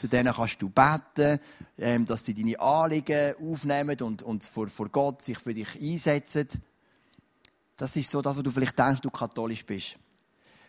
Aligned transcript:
zu 0.00 0.08
denen 0.08 0.32
kannst 0.32 0.60
du 0.62 0.70
beten, 0.70 1.38
ähm, 1.78 2.06
dass 2.06 2.24
sie 2.24 2.34
deine 2.34 2.58
Anliegen 2.58 3.34
aufnehmen 3.40 4.00
und, 4.00 4.22
und 4.22 4.44
vor, 4.44 4.68
vor 4.68 4.88
Gott 4.88 5.22
sich 5.22 5.38
für 5.38 5.52
dich 5.52 5.78
einsetzen. 5.80 6.48
Das 7.76 7.94
ist 7.96 8.10
so 8.10 8.22
das, 8.22 8.36
was 8.36 8.42
du 8.42 8.50
vielleicht 8.50 8.78
denkst, 8.78 9.02
du 9.02 9.10
katholisch 9.10 9.64
bist. 9.64 9.96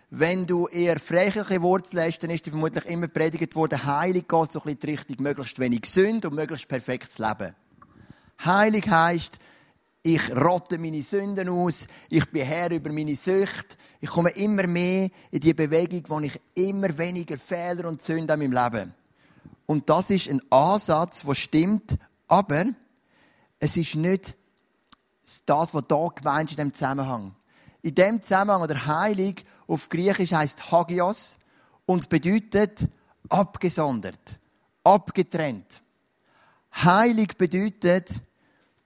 Wenn 0.09 0.45
du 0.45 0.67
eher 0.67 0.99
freche 0.99 1.61
Wurzeln 1.61 2.05
hast, 2.05 2.19
dann 2.19 2.31
ist 2.31 2.45
dir 2.45 2.51
vermutlich 2.51 2.85
immer 2.85 3.07
predigt 3.07 3.55
worden, 3.55 3.85
heilig 3.85 4.27
geht 4.27 4.51
so 4.51 4.59
ein 4.59 4.63
bisschen 4.63 4.79
die 4.79 4.89
Richtung 4.91 5.23
möglichst 5.23 5.59
wenig 5.59 5.85
Sünde 5.85 6.27
und 6.27 6.35
möglichst 6.35 6.67
perfektes 6.67 7.17
Leben. 7.17 7.55
Heilig 8.43 8.89
heisst, 8.89 9.37
ich 10.03 10.35
rotte 10.35 10.77
meine 10.77 11.03
Sünden 11.03 11.47
aus, 11.47 11.87
ich 12.09 12.25
bin 12.29 12.45
Herr 12.45 12.71
über 12.71 12.91
meine 12.91 13.15
Sucht, 13.15 13.77
ich 14.01 14.09
komme 14.09 14.31
immer 14.31 14.67
mehr 14.67 15.09
in 15.29 15.39
die 15.39 15.53
Bewegung, 15.53 16.03
wo 16.07 16.19
ich 16.19 16.41
immer 16.55 16.97
weniger 16.97 17.37
Fehler 17.37 17.87
und 17.87 18.01
Sünden 18.01 18.41
in 18.41 18.51
meinem 18.51 18.63
Leben. 18.63 18.93
Und 19.71 19.89
das 19.89 20.09
ist 20.09 20.27
ein 20.27 20.41
Ansatz, 20.51 21.23
der 21.23 21.33
stimmt, 21.33 21.97
aber 22.27 22.65
es 23.57 23.77
ist 23.77 23.95
nicht 23.95 24.35
das, 25.45 25.73
was 25.73 25.83
da 25.87 26.07
gemeint 26.13 26.51
ist 26.51 26.59
in 26.59 26.65
diesem 26.65 26.73
Zusammenhang. 26.73 27.35
In 27.81 27.95
dem 27.95 28.21
Zusammenhang, 28.21 28.63
oder 28.63 28.85
heilig 28.85 29.45
auf 29.67 29.87
Griechisch 29.87 30.33
heißt 30.33 30.73
Hagios 30.73 31.37
und 31.85 32.09
bedeutet 32.09 32.89
abgesondert, 33.29 34.41
abgetrennt. 34.83 35.81
Heilig 36.75 37.37
bedeutet, 37.37 38.19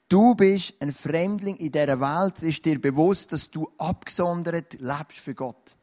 Du 0.08 0.36
bist 0.36 0.76
ein 0.82 0.94
Fremdling 0.94 1.56
in 1.56 1.72
dieser 1.72 2.00
Welt. 2.00 2.38
Es 2.38 2.44
ist 2.44 2.64
dir 2.64 2.80
bewusst, 2.80 3.34
dass 3.34 3.50
du 3.50 3.72
abgesondert 3.80 4.74
lebst 4.74 5.18
für 5.18 5.34
Gott. 5.34 5.78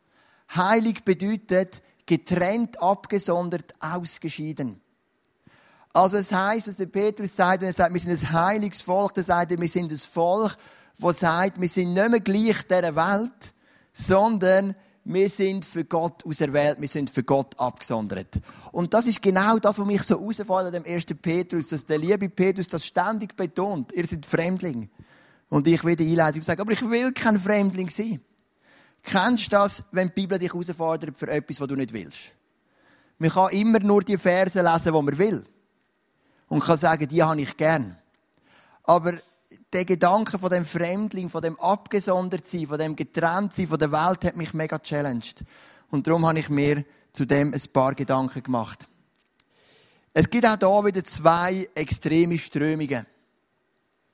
Heilig 0.55 1.03
bedeutet 1.03 1.83
getrennt, 2.07 2.81
abgesondert, 2.81 3.75
ausgeschieden. 3.81 4.82
Also 5.93 6.17
es 6.17 6.33
heißt, 6.33 6.69
was 6.69 6.77
der 6.77 6.87
Petrus 6.87 7.37
sagt, 7.37 7.61
wenn 7.61 7.69
er 7.69 7.75
sagt, 7.75 7.93
wir 7.93 8.01
sind 8.01 8.13
ein 8.13 8.33
heiliges 8.33 8.81
Volk, 8.81 9.15
dann 9.15 9.25
sagt 9.25 9.53
er, 9.53 9.61
wir 9.61 9.69
sind 9.69 9.93
ein 9.93 9.99
Volk, 9.99 10.57
das 10.99 11.21
sagt, 11.21 11.61
wir 11.61 11.69
sind 11.69 11.93
nicht 11.93 12.09
mehr 12.09 12.21
gleich 12.21 12.63
dieser 12.63 12.97
Welt, 12.97 13.53
sondern 13.93 14.75
wir 15.05 15.29
sind 15.29 15.65
für 15.65 15.85
Gott 15.85 16.25
auserwählt, 16.25 16.81
wir 16.81 16.89
sind 16.89 17.11
für 17.11 17.25
Gott 17.25 17.59
abgesondert. 17.59 18.41
Und 18.71 18.95
das 18.95 19.07
ist 19.07 19.21
genau 19.21 19.59
das, 19.59 19.79
was 19.79 19.87
mich 19.87 20.03
so 20.03 20.19
herausfordert 20.19 20.75
dem 20.75 20.85
ersten 20.85 21.19
Petrus, 21.19 21.69
dass 21.69 21.85
der 21.85 21.99
liebe 21.99 22.29
Petrus 22.29 22.69
das 22.69 22.87
ständig 22.87 23.37
betont. 23.37 23.93
Ihr 23.93 24.07
seid 24.07 24.25
Fremdling. 24.25 24.89
Und 25.49 25.67
ich 25.67 25.85
will 25.85 25.97
die 25.97 26.09
Einleitung 26.09 26.43
sagen, 26.43 26.61
aber 26.61 26.73
ich 26.73 26.89
will 26.89 27.13
kein 27.13 27.39
Fremdling 27.39 27.91
sein. 27.91 28.21
Kennst 29.03 29.47
du 29.47 29.51
das, 29.51 29.85
wenn 29.91 30.09
die 30.09 30.15
Bibel 30.15 30.39
dich 30.39 30.53
herausfordert 30.53 31.19
für 31.19 31.29
etwas, 31.29 31.61
was 31.61 31.69
du 31.69 31.75
nicht 31.75 31.93
willst? 31.93 32.33
Man 33.19 33.31
kann 33.31 33.51
immer 33.51 33.81
nur 33.81 34.03
die 34.03 34.17
Verse 34.17 34.63
lesen, 34.63 34.93
die 34.95 35.03
man 35.03 35.19
will. 35.19 35.45
Und 36.53 36.63
kann 36.63 36.77
sagen, 36.77 37.09
die 37.09 37.23
habe 37.23 37.41
ich 37.41 37.57
gern. 37.57 37.97
Aber 38.83 39.15
der 39.73 39.87
Gedanke 39.87 40.39
von 40.39 40.51
dem 40.51 40.67
Fremdling, 40.67 41.31
von 41.31 41.41
dem 41.41 41.59
Abgesondertsein, 41.59 42.67
von 42.67 42.79
dem 42.79 42.95
Getrenntsein 42.95 43.67
von 43.67 43.79
der 43.79 43.91
Welt 43.91 44.23
hat 44.23 44.37
mich 44.37 44.53
mega 44.53 44.79
challenged. 44.79 45.45
Und 45.91 46.07
darum 46.07 46.27
habe 46.27 46.39
ich 46.39 46.51
mir 46.51 46.85
zu 47.15 47.25
dem 47.25 47.55
ein 47.55 47.73
paar 47.73 47.95
Gedanken 47.95 48.43
gemacht. 48.43 48.87
Es 50.13 50.29
gibt 50.29 50.47
auch 50.47 50.59
hier 50.59 50.85
wieder 50.85 51.03
zwei 51.05 51.71
extreme 51.75 52.37
Strömungen. 52.37 53.07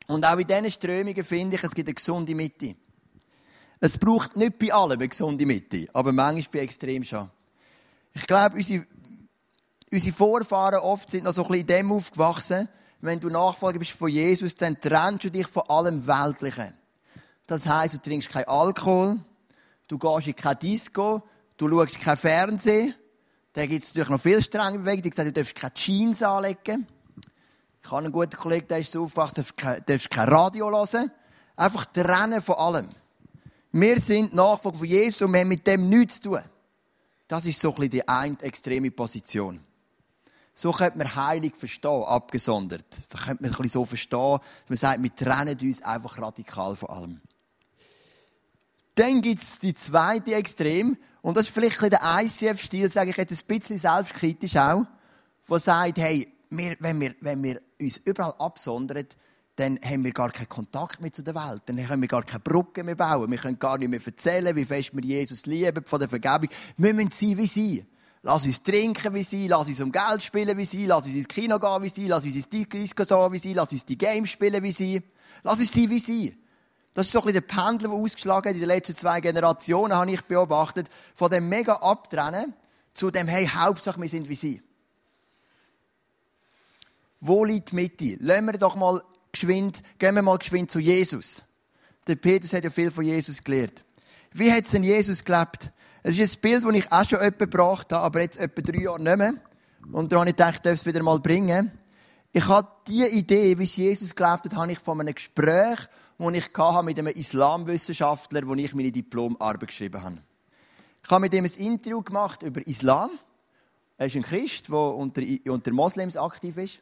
Und 0.07 0.25
auch 0.25 0.39
in 0.39 0.47
diesen 0.47 0.71
Strömungen 0.71 1.25
finde 1.25 1.57
ich, 1.57 1.65
es 1.65 1.75
gibt 1.75 1.89
eine 1.89 1.95
gesunde 1.95 2.37
Mitte. 2.37 2.77
Es 3.81 3.99
braucht 3.99 4.37
nicht 4.37 4.61
bei 4.61 4.73
allem 4.73 4.93
eine 4.93 5.09
gesunde 5.09 5.45
Mitte, 5.45 5.87
aber 5.93 6.13
manchmal 6.13 6.47
bei 6.53 6.59
extrem 6.61 7.03
schon. 7.03 7.29
Ich 8.13 8.25
glaube, 8.29 8.55
unsere, 8.55 8.87
unsere 9.93 10.15
Vorfahren 10.15 10.81
oft 10.81 11.11
sind 11.11 11.25
noch 11.25 11.33
so 11.33 11.43
ein 11.43 11.49
bisschen 11.49 11.61
in 11.63 11.67
dem 11.67 11.93
aufgewachsen, 11.93 12.69
wenn 13.01 13.21
du 13.21 13.29
Nachfolger 13.29 13.79
bist 13.79 13.93
von 13.93 14.09
Jesus, 14.09 14.55
dann 14.57 14.81
trennst 14.81 15.25
du 15.25 15.31
dich 15.31 15.47
von 15.47 15.63
allem 15.69 16.07
Weltlichen. 16.07 16.75
Das 17.47 17.67
heisst, 17.67 17.95
du 17.95 17.99
trinkst 17.99 18.29
kein 18.29 18.45
Alkohol, 18.45 19.21
du 19.87 19.99
gehst 19.99 20.27
in 20.27 20.37
kein 20.37 20.59
Disco, 20.59 21.23
du 21.57 21.69
schaust 21.69 22.01
kein 22.01 22.17
Fernsehen. 22.17 22.95
Da 23.53 23.67
gibt 23.67 23.83
es 23.83 23.91
natürlich 23.91 24.11
noch 24.11 24.21
viel 24.21 24.43
strengere 24.43 24.81
Bewegungen, 24.81 25.11
die 25.11 25.17
sagen, 25.17 25.29
du 25.29 25.41
darfst 25.41 25.55
keine 25.55 25.75
Jeans 25.75 26.23
anlegen. 26.23 26.87
Ich 27.83 27.91
habe 27.91 28.05
einen 28.05 28.13
guten 28.13 28.37
Kollegen, 28.37 28.69
der 28.69 28.79
ist 28.79 28.93
so 28.93 29.05
aufgewachsen, 29.05 29.45
du 29.45 29.81
darfst 29.87 30.11
kein 30.11 30.29
Radio 30.29 30.71
hören. 30.71 31.11
Einfach 31.57 31.87
trennen 31.87 32.41
von 32.43 32.57
allem. 32.57 32.89
Wir 33.73 34.01
sind 34.01 34.35
Nachfolger 34.35 34.79
von 34.79 34.87
Jesus 34.87 35.23
und 35.23 35.33
wir 35.33 35.41
haben 35.41 35.49
mit 35.49 35.67
dem 35.67 35.89
nichts 35.89 36.21
zu 36.21 36.31
tun. 36.31 36.41
Das 37.27 37.47
ist 37.47 37.61
so 37.61 37.71
ein 37.71 37.75
bisschen 37.77 37.91
die 37.91 38.09
eine 38.09 38.41
extreme 38.43 38.91
Position. 38.91 39.61
So 40.61 40.73
könnte 40.73 40.99
man 40.99 41.15
heilig 41.15 41.55
verstehen, 41.55 42.03
abgesondert. 42.03 42.93
So 42.93 43.17
könnte 43.17 43.45
man 43.45 43.53
bisschen 43.53 43.71
so 43.71 43.85
verstehen, 43.85 44.39
dass 44.41 44.69
man 44.69 44.77
sagt, 44.77 45.03
wir 45.05 45.15
trennen 45.15 45.57
uns 45.63 45.83
einfach 45.83 46.21
radikal 46.21 46.75
von 46.75 46.89
allem. 46.89 47.21
Dann 48.97 49.23
gibt 49.23 49.41
es 49.41 49.61
die 49.61 49.73
zweite 49.73 50.35
Extrem, 50.35 50.97
und 51.23 51.37
das 51.37 51.47
ist 51.47 51.55
vielleicht 51.55 51.81
ein 51.81 51.91
der 51.91 52.01
ICF-Stil, 52.03 52.91
sage 52.91 53.11
ich 53.11 53.17
jetzt 53.17 53.41
ein 53.41 53.47
bisschen 53.47 53.79
selbstkritisch 53.79 54.57
auch, 54.57 54.83
der 55.49 55.59
sagt, 55.61 55.99
hey, 55.99 56.27
wir, 56.51 56.77
wenn, 56.81 57.01
wir, 57.01 57.15
wenn 57.21 57.41
wir 57.41 57.63
uns 57.81 57.99
überall 57.99 58.35
absondern, 58.41 59.07
dann 59.55 59.79
haben 59.85 60.03
wir 60.03 60.13
gar 60.13 60.33
keinen 60.33 60.49
Kontakt 60.49 61.01
mehr 61.01 61.13
zu 61.13 61.23
der 61.23 61.37
Welt. 61.37 61.63
Dann 61.67 61.77
können 61.77 62.03
wir 62.03 62.09
gar 62.09 62.25
keine 62.25 62.41
Brücke 62.41 62.83
mehr 62.83 62.97
bauen. 62.97 63.31
Wir 63.31 63.39
können 63.39 63.61
gar 63.61 63.79
nicht 63.79 63.91
mehr 63.91 64.01
erzählen, 64.05 64.57
wie 64.57 64.65
fest 64.65 64.91
wir 64.93 65.05
Jesus 65.05 65.47
lieben, 65.47 65.85
von 65.85 66.01
der 66.01 66.09
Vergebung. 66.09 66.49
Wir 66.77 66.95
müssen 66.95 67.13
sein 67.13 67.39
wie 67.39 67.47
sie. 67.47 67.87
Lass 68.23 68.45
uns 68.45 68.63
trinken 68.63 69.15
wie 69.15 69.23
sie, 69.23 69.47
lass 69.47 69.69
uns 69.69 69.81
um 69.81 69.93
Geld 69.93 70.23
spielen 70.23 70.59
wie 70.59 70.65
sie, 70.65 70.87
lass 70.87 71.07
uns 71.07 71.15
ins 71.15 71.29
Kino 71.29 71.59
gehen 71.59 71.83
wie 71.83 71.89
sie, 71.89 72.09
lass 72.09 72.25
uns 72.25 72.35
ins 72.35 72.49
Disco 72.49 73.05
gehen 73.05 73.33
wie 73.33 73.39
sie, 73.39 73.55
lass 73.55 73.71
uns 73.71 73.85
die 73.85 73.97
Games 73.97 74.31
spielen 74.31 74.63
wie 74.63 74.73
sie. 74.73 75.03
Lass 75.45 75.61
uns 75.61 75.73
sein 75.73 75.89
wie 75.89 75.99
sie. 75.99 76.37
Das 76.95 77.07
ist 77.07 77.13
so 77.13 77.21
ein 77.21 77.27
bisschen 77.27 77.47
der 77.47 77.55
Pendel, 77.55 77.91
der 77.91 77.99
ausgeschlagen 77.99 78.49
hat 78.49 78.55
in 78.55 78.61
den 78.61 78.69
letzten 78.69 78.97
zwei 78.97 79.21
Generationen, 79.21 79.95
habe 79.95 80.11
ich 80.11 80.23
beobachtet. 80.23 80.89
Von 81.15 81.31
dem 81.31 81.49
mega 81.49 81.75
Abtrennen 81.75 82.55
zu 82.93 83.11
dem, 83.13 83.29
hey, 83.29 83.47
Hauptsache 83.47 84.01
wir 84.01 84.09
sind 84.09 84.29
wie 84.29 84.35
sie. 84.35 84.63
Wo 87.21 87.45
liegt 87.45 87.71
die 87.71 87.77
Mitte? 87.77 88.17
Lassen 88.21 88.47
wir 88.47 88.53
doch 88.55 88.75
mal 88.75 89.03
geschwind, 89.31 89.83
gehen 89.99 90.15
wir 90.15 90.23
mal 90.23 90.39
geschwind 90.39 90.71
zu 90.71 90.81
Jesus. 90.81 91.43
Der 92.07 92.17
Petrus 92.17 92.53
hat 92.53 92.65
ja 92.65 92.71
viel 92.71 92.91
von 92.91 93.05
Jesus 93.05 93.45
gelernt. 93.45 93.85
Wie 94.33 94.53
hat 94.53 94.73
denn 94.73 94.83
Jesus 94.83 95.25
gelebt? 95.25 95.71
Es 96.09 96.19
ist 96.19 96.39
ein 96.39 96.41
Bild, 96.41 96.65
das 96.65 96.75
ich 96.75 96.91
auch 96.91 97.07
schon 97.07 97.19
etwa 97.19 97.45
gebracht 97.45 97.93
habe, 97.93 98.03
aber 98.03 98.23
jetzt 98.23 98.39
etwa 98.39 98.63
drei 98.63 98.81
Jahre 98.81 98.99
nicht 98.99 99.17
mehr. 99.19 99.35
Und 99.93 100.11
daran 100.11 100.21
habe 100.21 100.31
ich 100.31 100.37
gedacht, 100.37 100.55
ich 100.55 100.63
darf 100.63 100.73
es 100.73 100.87
wieder 100.87 101.03
mal 101.03 101.19
bringen. 101.19 101.71
Ich 102.33 102.49
habe 102.49 102.67
die 102.87 103.05
Idee, 103.05 103.59
wie 103.59 103.65
es 103.65 103.77
Jesus 103.77 104.15
gelebt 104.15 104.47
hat, 104.47 104.57
habe 104.57 104.73
ich 104.73 104.79
von 104.79 104.99
einem 105.03 105.15
Gespräch, 105.15 105.79
das 106.17 106.33
ich 106.33 106.51
hatte 106.57 106.83
mit 106.83 106.99
einem 106.99 107.09
Islamwissenschaftler, 107.09 108.49
wo 108.49 108.55
ich 108.55 108.75
meine 108.75 108.91
Diplomarbeit 108.91 109.67
geschrieben 109.67 110.03
habe. 110.03 110.23
Ich 111.05 111.11
habe 111.11 111.21
mit 111.21 111.35
ihm 111.35 111.45
ein 111.45 111.53
Interview 111.63 112.01
gemacht 112.01 112.43
über 112.43 112.67
Islam. 112.67 113.11
Er 113.99 114.07
ist 114.07 114.17
ein 114.17 114.23
Christ, 114.23 114.69
der 114.69 114.79
unter, 114.79 115.21
unter 115.47 115.73
Moslems 115.75 116.17
aktiv 116.17 116.57
ist. 116.57 116.81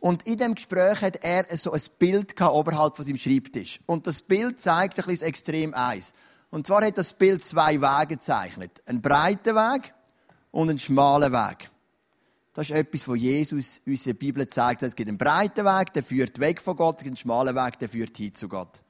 Und 0.00 0.26
in 0.26 0.36
dem 0.36 0.54
Gespräch 0.54 1.00
hat 1.00 1.24
er 1.24 1.46
so 1.56 1.72
ein 1.72 1.80
Bild 1.98 2.38
oberhalb 2.38 2.94
von 2.94 3.06
seinem 3.06 3.16
Schreibtisch. 3.16 3.80
Und 3.86 4.06
das 4.06 4.20
Bild 4.20 4.60
zeigt 4.60 4.98
ein 4.98 5.06
bisschen 5.06 5.20
das 5.20 5.22
Extrem 5.22 5.72
1. 5.72 6.12
Und 6.54 6.68
zwar 6.68 6.84
hat 6.84 6.96
das 6.96 7.12
Bild 7.12 7.42
zwei 7.42 7.80
Wege 7.80 8.14
gezeichnet. 8.14 8.80
Einen 8.86 9.02
breiten 9.02 9.56
Weg 9.56 9.92
und 10.52 10.70
einen 10.70 10.78
schmalen 10.78 11.32
Weg. 11.32 11.68
Das 12.52 12.70
ist 12.70 12.76
etwas, 12.76 13.08
was 13.08 13.18
Jesus 13.18 13.80
uns 13.84 14.06
in 14.06 14.12
der 14.12 14.14
Bibel 14.14 14.46
zeigt. 14.46 14.84
Es 14.84 14.94
gibt 14.94 15.08
einen 15.08 15.18
breiten 15.18 15.64
Weg, 15.64 15.92
der 15.94 16.04
führt 16.04 16.38
weg 16.38 16.60
von 16.60 16.76
Gott, 16.76 16.98
es 16.98 17.02
gibt 17.02 17.10
einen 17.10 17.16
schmalen 17.16 17.56
Weg, 17.56 17.80
der 17.80 17.88
führt 17.88 18.16
hin 18.16 18.32
zu 18.34 18.48
Gott. 18.48 18.84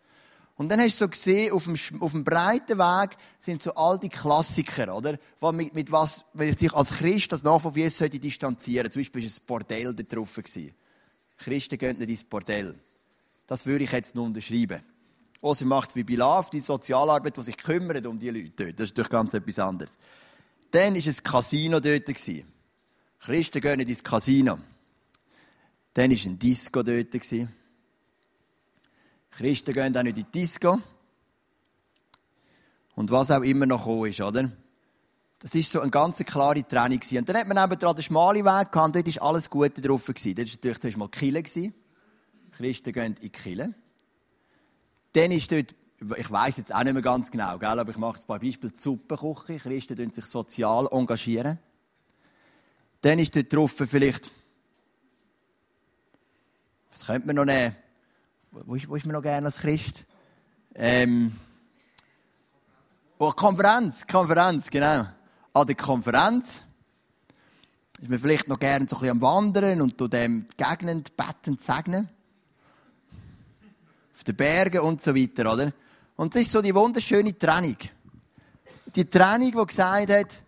Und 0.56 0.68
dann 0.68 0.78
hast 0.78 1.00
du 1.00 1.06
so 1.06 1.08
gesehen, 1.08 1.54
auf 1.54 1.64
dem, 1.64 2.02
auf 2.02 2.12
dem 2.12 2.22
breiten 2.22 2.76
Weg 2.76 3.16
sind 3.40 3.62
so 3.62 3.72
all 3.76 3.98
die 3.98 4.10
Klassiker, 4.10 4.94
oder? 4.94 5.18
Mit, 5.52 5.74
mit 5.74 5.90
was, 5.90 6.22
wenn 6.34 6.50
ich 6.50 6.58
sich 6.58 6.74
als 6.74 6.90
Christ, 6.90 7.32
als 7.32 7.44
Nachfolger 7.44 7.78
Jesus 7.78 7.96
sollte 7.96 8.18
distanzieren. 8.18 8.92
Zum 8.92 9.00
Beispiel 9.00 9.22
war 9.22 9.30
ein 9.30 9.46
Bordell 9.46 9.94
da 9.94 10.02
drauf. 10.02 10.38
Christen 11.38 11.78
gehen 11.78 11.96
nicht 11.96 12.10
ins 12.10 12.24
Bordell. 12.24 12.74
Das 13.46 13.64
würde 13.64 13.84
ich 13.84 13.92
jetzt 13.92 14.14
nur 14.14 14.26
unterschreiben. 14.26 14.82
Oh, 15.46 15.54
sie 15.54 15.66
macht 15.66 15.94
wie 15.94 16.04
Bilaf, 16.04 16.48
die 16.48 16.60
Sozialarbeit, 16.60 17.36
die 17.36 17.42
sich 17.42 17.58
kümmert 17.58 18.06
um 18.06 18.18
die 18.18 18.30
Leute 18.30 18.64
dort. 18.64 18.80
Das 18.80 18.84
ist 18.84 18.92
natürlich 18.92 19.10
ganz 19.10 19.34
etwas 19.34 19.58
anderes. 19.58 19.90
Dann 20.70 20.94
war 20.94 21.02
ein 21.06 21.16
Casino 21.22 21.80
dort. 21.80 22.06
Christen 23.20 23.60
gehen 23.60 23.76
nicht 23.76 23.90
ins 23.90 24.02
Casino. 24.02 24.58
Dann 25.92 26.10
war 26.10 26.18
ein 26.24 26.38
Disco 26.38 26.82
dort. 26.82 27.10
Christen 29.32 29.74
gehen 29.74 29.94
auch 29.94 30.02
nicht 30.02 30.16
in 30.16 30.26
Disco. 30.32 30.80
Und 32.94 33.10
was 33.10 33.30
auch 33.30 33.42
immer 33.42 33.66
noch 33.66 33.84
gekommen 33.84 34.10
ist, 34.10 34.22
oder? 34.22 34.50
Das 35.40 35.54
war 35.54 35.62
so 35.62 35.80
eine 35.80 35.90
ganz 35.90 36.24
klare 36.24 36.66
Trennung. 36.66 37.00
Und 37.18 37.28
dann 37.28 37.36
hat 37.36 37.48
man 37.48 37.70
eben 37.70 37.78
den 37.78 38.02
schmalen 38.02 38.46
Weg 38.46 38.72
gehabt, 38.72 38.94
dort 38.94 39.16
war 39.16 39.28
alles 39.28 39.50
Gute 39.50 39.82
drauf. 39.82 40.06
Dort 40.06 40.24
war 40.24 40.32
natürlich 40.38 40.80
zuerst 40.80 40.96
mal 40.96 41.08
Kille. 41.10 41.42
Christen 41.42 42.92
gehen 42.94 43.04
in 43.04 43.14
die 43.16 43.28
Kille. 43.28 43.74
Dann 45.14 45.30
ist 45.30 45.50
dort, 45.50 45.74
ich 46.16 46.30
weiß 46.30 46.56
jetzt 46.56 46.74
auch 46.74 46.82
nicht 46.82 46.92
mehr 46.92 47.02
ganz 47.02 47.30
genau, 47.30 47.56
gell, 47.58 47.78
aber 47.78 47.90
ich 47.90 47.96
mache 47.96 48.14
jetzt 48.14 48.24
ein 48.24 48.26
paar 48.26 48.40
Beispiele. 48.40 48.72
Die 48.72 48.78
Suppenküche. 48.78 49.58
Christen 49.58 50.12
sich 50.12 50.26
sozial 50.26 50.88
engagieren. 50.90 51.58
Dann 53.00 53.18
ist 53.18 53.34
dort 53.36 53.52
drauf 53.52 53.72
vielleicht, 53.76 54.30
was 56.90 57.06
könnte 57.06 57.26
man 57.26 57.36
noch 57.36 57.44
nehmen? 57.44 57.76
Wo 58.50 58.74
ist, 58.74 58.88
wo 58.88 58.96
ist 58.96 59.06
man 59.06 59.14
noch 59.14 59.22
gerne 59.22 59.46
als 59.46 59.58
Christ? 59.58 60.04
Ähm, 60.74 61.36
oh, 63.18 63.30
Konferenz, 63.30 64.06
Konferenz, 64.06 64.70
genau. 64.70 65.06
An 65.52 65.66
der 65.66 65.76
Konferenz 65.76 66.62
ist 68.00 68.08
man 68.08 68.18
vielleicht 68.18 68.48
noch 68.48 68.58
gerne 68.58 68.86
so 68.88 68.96
ein 68.96 69.00
bisschen 69.00 69.16
am 69.16 69.20
Wandern 69.20 69.80
und 69.80 70.00
dem 70.12 70.46
gegnend, 70.56 71.16
bettend 71.16 71.60
segnen. 71.60 72.08
Auf 74.14 74.24
den 74.24 74.36
Bergen 74.36 74.80
und 74.80 75.00
so 75.00 75.14
weiter, 75.14 75.52
oder? 75.52 75.72
Und 76.16 76.34
das 76.34 76.42
ist 76.42 76.52
so 76.52 76.62
die 76.62 76.74
wunderschöne 76.74 77.36
Trennung. 77.36 77.76
Die 78.94 79.04
Trennung, 79.04 79.50
die 79.50 79.66
gesagt 79.66 80.10
hat, 80.10 80.42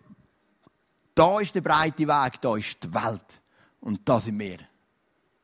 da 1.13 1.39
ist 1.39 1.55
der 1.55 1.61
breite 1.61 2.07
Weg, 2.07 2.39
da 2.41 2.55
ist 2.55 2.83
die 2.83 2.93
Welt. 2.93 3.41
Und 3.81 4.07
da 4.07 4.19
sind 4.19 4.39
wir. 4.39 4.57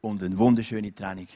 Und 0.02 0.24
eine 0.24 0.38
wunderschöne 0.38 0.94
Trennung. 0.94 1.28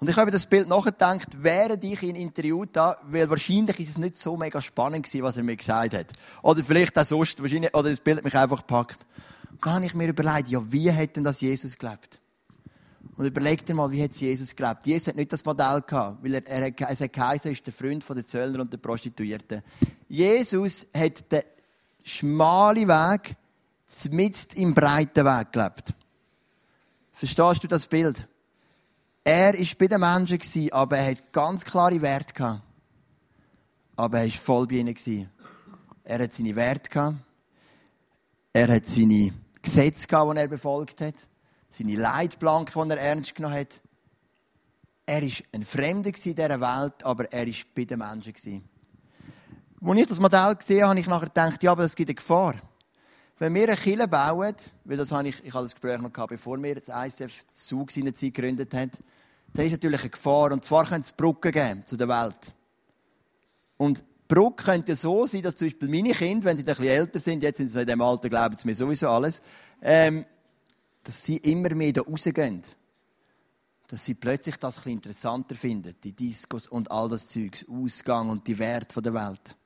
Und 0.00 0.08
ich 0.08 0.16
habe 0.16 0.30
das 0.30 0.46
Bild 0.46 0.68
nachgedacht, 0.68 1.42
während 1.42 1.82
ich 1.82 2.02
ihn 2.02 2.14
interviewt 2.14 2.76
habe, 2.76 3.00
weil 3.04 3.28
wahrscheinlich 3.28 3.80
ist 3.80 3.90
es 3.90 3.98
nicht 3.98 4.20
so 4.20 4.36
mega 4.36 4.60
spannend 4.60 5.04
gewesen, 5.04 5.24
was 5.24 5.36
er 5.36 5.42
mir 5.42 5.56
gesagt 5.56 5.94
hat. 5.94 6.06
Oder 6.42 6.62
vielleicht 6.62 6.96
auch 6.96 7.04
sonst, 7.04 7.42
wahrscheinlich, 7.42 7.74
oder 7.74 7.90
das 7.90 8.00
Bild 8.00 8.18
hat 8.18 8.24
mich 8.24 8.36
einfach 8.36 8.58
gepackt. 8.58 9.04
Da 9.60 9.72
habe 9.72 9.84
ich 9.84 9.94
mir 9.94 10.08
überlegt, 10.08 10.48
ja, 10.48 10.60
wie 10.70 10.92
hat 10.92 11.16
denn 11.16 11.24
das 11.24 11.40
Jesus 11.40 11.76
gelebt? 11.76 12.20
Und 13.18 13.26
überleg 13.26 13.66
dir 13.66 13.74
mal, 13.74 13.90
wie 13.90 14.00
hat 14.00 14.14
Jesus 14.14 14.54
gelebt? 14.54 14.86
Jesus 14.86 15.08
hat 15.08 15.16
nicht 15.16 15.32
das 15.32 15.44
Modell 15.44 15.82
gehabt, 15.84 16.22
weil 16.22 16.34
er, 16.34 16.46
er, 16.46 16.80
er 16.80 16.96
sagt, 16.96 17.16
Kaiser 17.16 17.50
ist 17.50 17.66
der 17.66 17.72
Freund 17.72 18.08
der 18.08 18.24
Zöllner 18.24 18.60
und 18.60 18.72
der 18.72 18.78
Prostituierten. 18.78 19.60
Jesus 20.08 20.86
hat 20.94 21.30
den 21.32 21.42
schmalen 22.04 22.86
Weg 22.86 23.34
mitten 24.08 24.56
im 24.56 24.72
breiten 24.72 25.24
Weg 25.24 25.50
gelebt. 25.50 25.94
Verstehst 27.12 27.64
du 27.64 27.66
das 27.66 27.88
Bild? 27.88 28.24
Er 29.24 29.52
war 29.52 29.66
bei 29.76 29.86
den 29.88 30.00
Menschen, 30.00 30.72
aber 30.72 30.98
er 30.98 31.10
hat 31.10 31.32
ganz 31.32 31.64
klare 31.64 32.00
Werte 32.00 32.32
gehabt. 32.32 32.62
Aber 33.96 34.18
er 34.20 34.26
war 34.26 34.30
voll 34.30 34.68
bei 34.68 34.76
ihnen. 34.76 34.94
Er 36.04 36.18
hat 36.20 36.34
seine 36.34 36.54
Werte 36.54 36.88
gehabt. 36.88 37.16
Er 38.52 38.68
hat 38.68 38.86
seine 38.86 39.32
Gesetze 39.60 40.06
gehabt, 40.06 40.36
die 40.36 40.40
er 40.40 40.46
befolgt 40.46 41.00
hat. 41.00 41.16
Seine 41.70 41.96
Leitplanken, 41.96 42.88
die 42.88 42.94
er 42.94 43.00
ernst 43.00 43.34
genommen 43.34 43.56
hat. 43.56 43.80
Er 45.06 45.22
war 45.22 45.30
ein 45.52 45.64
Fremder 45.64 46.08
in 46.08 46.14
dieser 46.14 46.60
Welt, 46.60 47.04
aber 47.04 47.32
er 47.32 47.46
war 47.46 47.54
bei 47.74 47.84
den 47.84 47.98
Menschen. 47.98 48.64
Als 49.80 49.96
ich 49.96 50.06
das 50.06 50.20
Modell 50.20 50.54
gesehen 50.56 50.82
habe, 50.82 50.90
habe 50.90 51.00
ich 51.00 51.06
nachher 51.06 51.26
gedacht, 51.26 51.62
ja, 51.62 51.72
aber 51.72 51.82
das 51.82 51.94
gibt 51.94 52.10
eine 52.10 52.14
Gefahr. 52.16 52.54
Wenn 53.38 53.54
wir 53.54 53.68
eine 53.68 53.76
Kille 53.76 54.08
bauen, 54.08 54.54
weil 54.84 54.96
das 54.96 55.12
habe 55.12 55.28
ich, 55.28 55.44
ich 55.44 55.54
habe 55.54 55.64
das 55.64 55.74
Gespräch 55.74 56.00
noch 56.00 56.12
gehabt, 56.12 56.30
bevor 56.30 56.60
wir 56.60 56.74
das 56.74 56.88
ICF 56.88 57.46
Zug 57.46 57.92
seine 57.92 58.12
Zeit 58.12 58.34
gegründet 58.34 58.74
haben, 58.74 58.90
dann 59.54 59.66
ist 59.66 59.72
natürlich 59.72 60.00
eine 60.00 60.10
Gefahr. 60.10 60.52
Und 60.52 60.64
zwar 60.64 60.84
könnte 60.84 61.06
es 61.06 61.12
Brücken 61.12 61.52
geben 61.52 61.84
zu 61.84 61.96
der 61.96 62.08
Welt. 62.08 62.54
Und 63.76 64.04
Brücke 64.26 64.64
könnte 64.64 64.96
so 64.96 65.24
sein, 65.26 65.42
dass 65.42 65.56
zum 65.56 65.68
Beispiel 65.68 65.88
meine 65.88 66.12
Kinder, 66.12 66.46
wenn 66.46 66.56
sie 66.56 66.62
ein 66.62 66.66
bisschen 66.66 66.84
älter 66.84 67.20
sind, 67.20 67.42
jetzt 67.42 67.58
sind 67.58 67.70
sie 67.70 67.80
in 67.80 67.86
dem 67.86 68.02
Alter, 68.02 68.28
glauben 68.28 68.56
sie 68.56 68.66
mir 68.66 68.74
sowieso 68.74 69.08
alles, 69.08 69.40
ähm, 69.80 70.26
dass 71.04 71.24
sie 71.24 71.38
immer 71.38 71.74
mehr 71.74 71.92
da 71.92 72.02
rausgehen. 72.02 72.62
Dass 73.86 74.04
sie 74.04 74.14
plötzlich 74.14 74.56
das 74.56 74.76
bisschen 74.76 74.92
interessanter 74.92 75.54
finden, 75.54 75.94
die 76.02 76.12
Diskos 76.12 76.66
und 76.66 76.90
all 76.90 77.08
das 77.08 77.28
Zeugs, 77.28 77.64
Ausgang 77.68 78.28
und 78.28 78.46
die 78.46 78.58
Werte 78.58 79.00
der 79.00 79.14
Welt. 79.14 79.56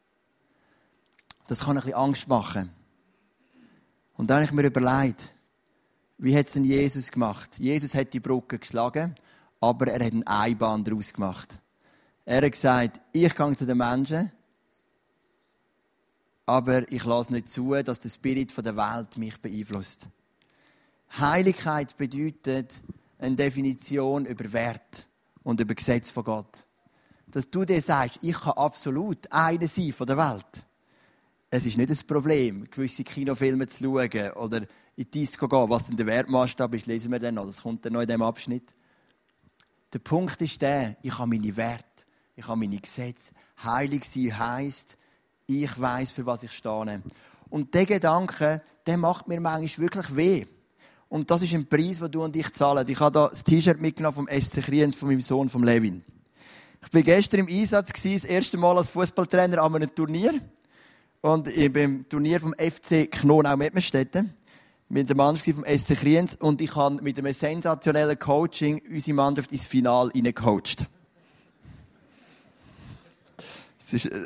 Das 1.49 1.61
kann 1.61 1.77
ein 1.77 1.83
bisschen 1.83 1.99
Angst 1.99 2.29
machen. 2.29 2.71
Und 4.15 4.31
dann 4.31 4.37
habe 4.37 4.45
ich 4.45 4.53
mir 4.53 4.67
überlegt, 4.67 5.33
wie 6.19 6.37
hat 6.37 6.47
es 6.47 6.53
denn 6.53 6.65
Jesus 6.65 7.11
gemacht? 7.11 7.59
Jesus 7.59 7.95
hat 7.95 8.13
die 8.13 8.21
Brücke 8.21 8.59
geschlagen, 8.59 9.15
aber 9.61 9.89
er 9.89 10.07
hat 10.07 10.13
eine 10.13 10.27
Einbahn 10.27 10.85
daraus 10.85 11.13
gemacht. 11.13 11.59
Er 12.25 12.43
hat 12.43 12.53
gesagt, 12.53 13.01
ich 13.13 13.35
gehe 13.35 13.57
zu 13.57 13.67
den 13.67 13.79
Menschen, 13.79 14.31
aber 16.47 16.91
ich 16.93 17.05
lasse 17.05 17.33
nicht 17.33 17.49
zu, 17.49 17.73
dass 17.83 17.99
der 17.99 18.11
Spirit 18.11 18.57
der 18.57 18.77
Welt 18.77 19.17
mich 19.17 19.41
beeinflusst. 19.41 20.07
Heiligkeit 21.19 21.97
bedeutet 21.97 22.83
eine 23.19 23.37
Definition 23.37 24.27
über 24.27 24.53
Wert 24.53 25.07
und 25.43 25.61
über 25.61 25.75
Gesetz 25.75 26.11
von 26.11 26.25
Gott. 26.25 26.67
Dass 27.27 27.51
du 27.51 27.65
dir 27.65 27.81
sagst, 27.81 28.19
ich 28.23 28.39
kann 28.39 28.55
absolut 28.55 29.31
einer 29.31 29.69
sein 29.69 29.93
von 29.93 30.07
der 30.07 30.17
Welt. 30.17 30.67
Es 31.51 31.67
ist 31.67 31.77
nicht 31.77 31.91
ein 31.91 32.07
Problem, 32.07 32.71
gewisse 32.71 33.05
Kinofilme 33.05 33.67
zu 33.67 33.85
schauen 33.85 34.33
oder 34.33 34.59
in 34.59 34.67
die 34.97 35.11
Disco 35.11 35.47
gehen. 35.49 35.69
Was 35.69 35.87
denn 35.87 35.97
der 35.97 36.07
Wertmaßstab 36.07 36.75
ist, 36.75 36.87
lesen 36.87 37.13
wir 37.13 37.19
dann 37.19 37.35
noch. 37.35 37.47
Das 37.47 37.63
kommt 37.63 37.85
dann 37.85 37.93
noch 37.93 38.01
in 38.01 38.07
diesem 38.07 38.23
Abschnitt. 38.23 38.73
Der 39.93 39.99
Punkt 39.99 40.41
ist 40.41 40.63
der, 40.63 40.97
ich 41.03 41.19
habe 41.19 41.29
meine 41.29 41.55
Werte, 41.55 42.05
ich 42.35 42.49
habe 42.49 42.59
meine 42.59 42.79
Gesetze. 42.79 43.35
Heilig 43.63 44.07
sein 44.07 44.39
heisst, 44.39 44.97
ich 45.47 45.79
weiß, 45.79 46.13
für 46.13 46.25
was 46.25 46.43
ich 46.43 46.53
stehe. 46.53 47.03
Und 47.51 47.75
der 47.75 47.85
Gedanke, 47.85 48.63
der 48.87 48.97
macht 48.97 49.29
mir 49.29 49.41
manchmal 49.41 49.85
wirklich 49.85 50.17
weh. 50.17 50.47
Und 51.13 51.31
das 51.31 51.43
ist 51.43 51.53
ein 51.53 51.67
Preis, 51.67 51.99
den 51.99 52.11
du 52.11 52.25
und 52.25 52.35
ich 52.35 52.51
zahlen. 52.53 52.89
Ich 52.89 52.99
habe 52.99 53.13
da 53.13 53.29
das 53.29 53.45
T-Shirt 53.45 53.79
mitgenommen 53.79 54.15
vom 54.15 54.29
SC 54.29 54.63
Kriens, 54.63 54.95
von 54.95 55.09
meinem 55.11 55.21
Sohn, 55.21 55.51
vom 55.51 55.63
Levin. 55.63 56.03
Ich 56.87 56.95
war 56.95 57.03
gestern 57.03 57.41
im 57.41 57.49
Einsatz, 57.49 57.91
das 57.93 58.25
erste 58.25 58.57
Mal 58.57 58.79
als 58.79 58.89
Fußballtrainer 58.89 59.63
an 59.63 59.77
einem 59.77 59.95
Turnier. 59.95 60.41
Und 61.21 61.49
ich 61.49 61.71
bin 61.71 61.85
im 61.85 62.09
Turnier 62.09 62.41
vom 62.41 62.55
FC 62.55 63.11
Knonau 63.11 63.59
Mettmerstetten 63.59 64.33
mit 64.89 65.11
der 65.11 65.17
Mannschaft 65.17 65.51
vom 65.51 65.67
SC 65.67 65.97
Kriens 65.97 66.35
und 66.35 66.63
ich 66.63 66.75
habe 66.75 67.03
mit 67.03 67.19
einem 67.19 67.35
sensationellen 67.35 68.19
Coaching 68.19 68.81
unsere 68.91 69.15
Mannschaft 69.15 69.53
ins 69.53 69.67
Finale 69.67 70.13
hineingecoacht. 70.15 70.87
Ist, 73.91 74.07
äh, 74.07 74.25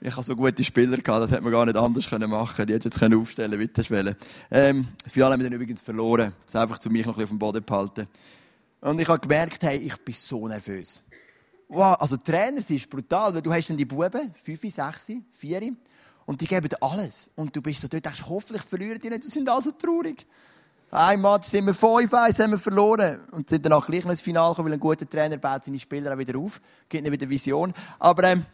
ich 0.00 0.12
habe 0.12 0.22
so 0.22 0.36
gute 0.36 0.62
Spieler 0.62 0.96
gehabt, 0.96 1.24
das 1.24 1.30
hätte 1.32 1.42
man 1.42 1.52
gar 1.52 1.66
nicht 1.66 1.76
anders 1.76 2.10
machen 2.10 2.56
können. 2.56 2.66
Die 2.66 2.74
hätten 2.74 2.88
jetzt 2.88 3.02
aufstellen 3.02 3.58
wie 3.58 3.66
du 3.66 4.16
ähm, 4.50 4.88
Das 5.02 5.12
Finale 5.12 5.32
haben 5.32 5.40
wir 5.40 5.50
dann 5.50 5.60
übrigens 5.60 5.80
verloren. 5.80 6.32
Das 6.44 6.54
ist 6.54 6.60
einfach 6.60 6.78
zu 6.78 6.88
mich 6.88 7.04
noch 7.04 7.14
ein 7.14 7.16
bisschen 7.16 7.24
auf 7.24 7.30
dem 7.30 7.38
Boden 7.38 7.64
behalten. 7.64 8.06
Und 8.80 9.00
ich 9.00 9.08
habe 9.08 9.18
gemerkt, 9.18 9.62
hey, 9.62 9.78
ich 9.78 9.96
bin 9.96 10.14
so 10.14 10.46
nervös. 10.46 11.02
Wow, 11.68 11.96
also 11.98 12.16
Trainer 12.16 12.62
sind 12.62 12.88
brutal, 12.88 13.34
weil 13.34 13.42
du 13.42 13.52
hast 13.52 13.68
dann 13.68 13.76
die 13.76 13.84
Buben, 13.84 14.32
5, 14.34 14.60
6, 14.72 15.12
4, 15.32 15.72
und 16.26 16.40
die 16.40 16.46
geben 16.46 16.68
alles. 16.80 17.28
Und 17.34 17.54
du 17.54 17.60
bist 17.60 17.80
so 17.80 17.88
dort, 17.88 18.04
denkst, 18.04 18.22
hoffentlich 18.26 18.62
verlieren 18.62 18.98
die 19.00 19.10
nicht, 19.10 19.24
sie 19.24 19.30
sind 19.30 19.48
also 19.48 19.72
traurig. 19.72 20.26
Ein 20.90 21.20
Match 21.20 21.48
sind 21.48 21.66
wir 21.66 21.74
5 21.74 22.14
1 22.14 22.38
haben 22.38 22.52
wir 22.52 22.58
verloren. 22.58 23.20
Und 23.32 23.50
sind 23.50 23.64
danach 23.64 23.86
gleich 23.86 24.04
noch 24.04 24.12
ins 24.12 24.22
Finale 24.22 24.50
gekommen, 24.50 24.68
weil 24.68 24.74
ein 24.74 24.80
guter 24.80 25.08
Trainer 25.08 25.36
baut 25.36 25.64
seine 25.64 25.78
Spieler 25.78 26.14
auch 26.14 26.18
wieder 26.18 26.38
auf. 26.38 26.62
Gibt 26.88 27.04
ihnen 27.04 27.12
wieder 27.12 27.28
Vision. 27.28 27.74
Aber, 27.98 28.24
ähm, 28.24 28.46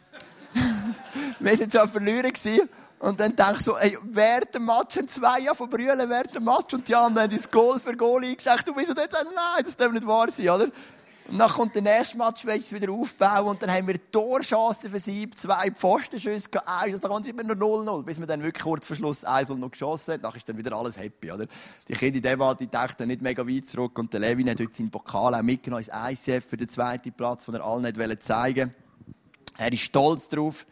wir 1.39 1.57
sind 1.57 1.73
schon 1.73 1.89
verlieren 1.89 2.31
gewesen. 2.31 2.69
Und 2.99 3.19
dann 3.19 3.35
denkst 3.35 3.65
du 3.65 3.71
so, 3.71 3.77
ey, 3.77 3.97
während 4.03 4.55
dem 4.55 4.65
Match 4.65 4.95
haben 4.97 5.07
zwei 5.07 5.41
Jahre 5.41 5.55
von 5.55 5.69
brüllen 5.69 6.09
während 6.09 6.33
dem 6.33 6.43
Match 6.43 6.73
und 6.73 6.87
die 6.87 6.95
anderen 6.95 7.27
haben 7.27 7.35
das 7.35 7.51
Goal 7.51 7.79
für 7.79 7.95
Goal 7.95 8.23
eingeschickt. 8.23 8.67
Du 8.67 8.73
bist 8.73 8.89
und 8.89 8.97
jetzt, 8.97 9.13
nein, 9.13 9.63
das 9.63 9.75
darf 9.75 9.91
nicht 9.91 10.07
wahr 10.07 10.31
sein, 10.31 10.49
oder? 10.49 10.67
Und 11.27 11.39
dann 11.39 11.49
kommt 11.49 11.73
der 11.73 11.81
nächste 11.81 12.17
Match, 12.17 12.45
willst 12.45 12.71
du 12.71 12.75
wieder 12.75 12.91
aufbauen 12.91 13.47
und 13.47 13.61
dann 13.61 13.71
haben 13.71 13.87
wir 13.87 14.11
Torchancen 14.11 14.91
für 14.91 14.99
sie, 14.99 15.27
zwei 15.31 15.71
Pfostenschüsse, 15.71 16.49
eins, 16.67 17.01
dann 17.01 17.11
kommt 17.11 17.27
immer 17.27 17.43
noch 17.43 17.55
0-0, 17.55 18.03
bis 18.03 18.19
wir 18.19 18.27
dann 18.27 18.43
wirklich 18.43 18.63
kurz 18.63 18.85
vor 18.85 18.95
Schluss 18.95 19.25
eins 19.25 19.49
und 19.49 19.59
noch 19.59 19.71
geschossen 19.71 20.13
haben. 20.13 20.21
Dann 20.21 20.35
ist 20.35 20.47
dann 20.47 20.57
wieder 20.57 20.75
alles 20.75 20.97
happy, 20.97 21.31
oder? 21.31 21.47
Die 21.87 21.93
Kinder 21.93 22.17
in 22.17 22.21
dem 22.21 22.41
Alter, 22.41 22.59
die 22.59 22.67
denken 22.67 23.07
nicht 23.07 23.21
mega 23.23 23.45
weit 23.47 23.67
zurück 23.67 23.97
und 23.97 24.13
der 24.13 24.19
Levin 24.19 24.49
hat 24.51 24.59
heute 24.59 24.75
seinen 24.75 24.91
Pokal 24.91 25.33
auch 25.33 25.41
mitgenommen 25.41 25.83
ins 25.83 26.27
ICF 26.27 26.45
für 26.47 26.57
den 26.57 26.69
zweiten 26.69 27.11
Platz, 27.11 27.45
den 27.45 27.55
er 27.55 27.65
allen 27.65 27.81
nicht 27.81 28.23
zeigen 28.23 28.71
wollte. 28.71 28.75
Er 29.57 29.73
ist 29.73 29.81
stolz 29.81 30.29
drauf. 30.29 30.67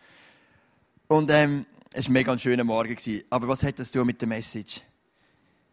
Und, 1.08 1.30
ähm, 1.32 1.66
es 1.94 2.06
war 2.06 2.10
ein 2.10 2.14
mega 2.14 2.38
schöner 2.38 2.64
Morgen. 2.64 2.98
Aber 3.30 3.48
was 3.48 3.62
hat 3.64 3.78
das 3.78 3.92
zu 3.92 4.00
tun 4.00 4.08
mit 4.08 4.20
der 4.20 4.28
Message? 4.28 4.82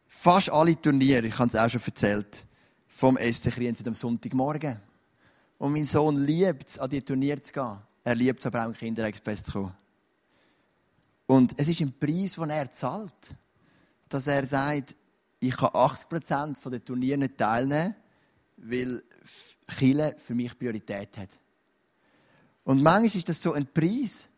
Fast 0.06 0.50
alle 0.50 0.78
Turniere, 0.80 1.26
ich 1.26 1.38
habe 1.38 1.48
es 1.48 1.56
auch 1.56 1.70
schon 1.70 1.80
erzählt, 1.82 2.44
vom 2.88 3.16
SC 3.16 3.50
Kriens 3.50 3.86
am 3.86 3.94
Sonntagmorgen. 3.94 4.80
Und 5.58 5.72
mein 5.72 5.84
Sohn 5.86 6.16
liebt 6.16 6.68
es, 6.68 6.78
an 6.78 6.90
die 6.90 7.02
Turniere 7.02 7.40
zu 7.40 7.52
gehen. 7.52 7.78
Er 8.02 8.14
liebt 8.14 8.40
es 8.40 8.46
aber 8.46 8.62
auch 8.62 8.66
im 8.66 8.74
Kinderexpress 8.74 9.44
zu 9.44 9.52
kommen. 9.52 9.76
Und 11.26 11.54
es 11.56 11.68
ist 11.68 11.80
ein 11.80 11.92
Preis, 11.98 12.34
den 12.34 12.50
er 12.50 12.70
zahlt. 12.70 13.36
Dass 14.08 14.26
er 14.26 14.44
sagt, 14.44 14.96
ich 15.38 15.56
kann 15.56 15.70
80% 15.70 16.68
der 16.68 16.84
Turniere 16.84 17.18
nicht 17.18 17.38
teilnehmen, 17.38 17.94
weil 18.56 19.02
Chile 19.78 20.16
für 20.18 20.34
mich 20.34 20.58
Priorität 20.58 21.16
hat. 21.16 21.30
Und 22.64 22.82
manchmal 22.82 23.18
ist 23.18 23.28
das 23.28 23.40
so 23.40 23.52
ein 23.52 23.66
Preis. 23.66 24.29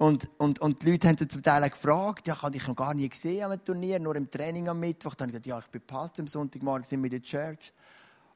Und, 0.00 0.30
und, 0.38 0.60
und 0.60 0.82
die 0.82 0.92
Leute 0.92 1.08
haben 1.08 1.28
zum 1.28 1.42
Teil 1.42 1.62
auch 1.62 1.70
gefragt, 1.70 2.26
ja, 2.26 2.32
ich 2.32 2.40
habe 2.40 2.52
dich 2.52 2.66
noch 2.66 2.74
gar 2.74 2.94
nie 2.94 3.06
gesehen 3.06 3.44
am 3.44 3.62
Turnier, 3.62 4.00
nur 4.00 4.16
im 4.16 4.30
Training 4.30 4.66
am 4.70 4.80
Mittwoch. 4.80 5.14
Dann 5.14 5.28
habe 5.28 5.36
ich 5.36 5.42
gesagt, 5.42 5.46
ja, 5.46 5.66
ich 5.66 5.70
bin 5.70 5.82
Pastor 5.82 6.22
am 6.22 6.26
Sonntagmorgen, 6.26 6.84
sind 6.84 7.02
wir 7.02 7.12
in 7.12 7.20
der 7.20 7.22
Church. 7.22 7.70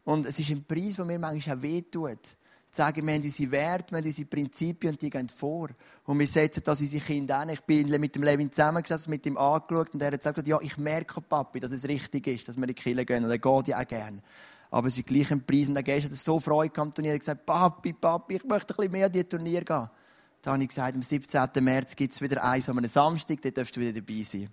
Und 0.05 0.27
es 0.27 0.39
ist 0.39 0.51
ein 0.51 0.63
Preis, 0.63 0.97
der 0.97 1.07
mir 1.07 1.19
manchmal 1.19 1.57
auch 1.57 1.63
wehtut, 1.63 2.37
sagen, 2.71 3.07
wir 3.07 3.15
haben 3.15 3.23
unsere 3.23 3.51
Werte, 3.51 3.93
wir 3.93 3.99
haben 3.99 4.05
unsere 4.05 4.29
Prinzipien 4.29 4.93
und 4.93 5.01
die 5.01 5.09
gehen 5.09 5.31
vor. 5.31 5.69
Und 6.05 6.19
wir 6.19 6.27
setzen 6.27 6.63
das 6.63 6.83
unsere 6.83 7.03
Kinder 7.03 7.39
an. 7.39 7.49
Ich 7.49 7.63
bin 7.63 7.89
mit 7.99 8.15
dem 8.15 8.25
Levin 8.25 8.53
zusammengesessen, 8.53 9.09
mit 9.09 9.25
ihm 9.25 9.39
angeschaut 9.39 9.95
und 9.95 10.03
er 10.03 10.13
hat 10.13 10.19
gesagt, 10.19 10.47
ja, 10.47 10.61
ich 10.61 10.77
merke, 10.77 11.23
Papi, 11.23 11.61
dass 11.61 11.73
es 11.73 11.89
richtig 11.89 12.27
ist, 12.27 12.47
dass 12.47 12.57
wir 12.59 12.65
in 12.65 12.69
die 12.69 12.75
Kirche 12.75 13.07
gehen 13.07 13.25
und 13.25 13.31
er 13.31 13.39
geht 13.39 13.69
ja 13.69 13.81
auch 13.81 13.89
gerne. 13.89 14.21
Aber 14.71 14.89
es 14.89 14.99
ist 14.99 15.07
gleich 15.07 15.33
ein 15.33 15.47
Preis 15.47 15.71
und 15.71 15.77
er 15.79 16.03
hat 16.03 16.13
so 16.13 16.39
Freude 16.39 16.79
am 16.79 16.93
Turnier. 16.93 17.13
Er 17.13 17.15
hat 17.15 17.21
gesagt, 17.21 17.47
Papi, 17.47 17.95
Papi, 17.95 18.35
ich 18.35 18.45
möchte 18.45 18.75
ein 18.75 18.77
bisschen 18.77 18.93
mehr 18.93 19.07
an 19.07 19.13
die 19.13 19.25
Turnier 19.25 19.65
gehen. 19.65 19.89
Da 20.45 20.53
habe 20.53 20.63
ich 20.63 20.69
gesagt, 20.69 20.95
am 20.95 21.03
17. 21.03 21.49
März 21.61 21.97
gibt 21.97 22.13
es 22.13 22.21
wieder 22.21 22.45
eins 22.45 22.69
an 22.69 22.77
einem 22.77 22.91
Samstag, 22.91 23.41
da 23.41 23.51
darfst 23.51 23.75
du 23.77 23.81
wieder 23.81 23.99
dabei 23.99 24.23
sein. 24.23 24.51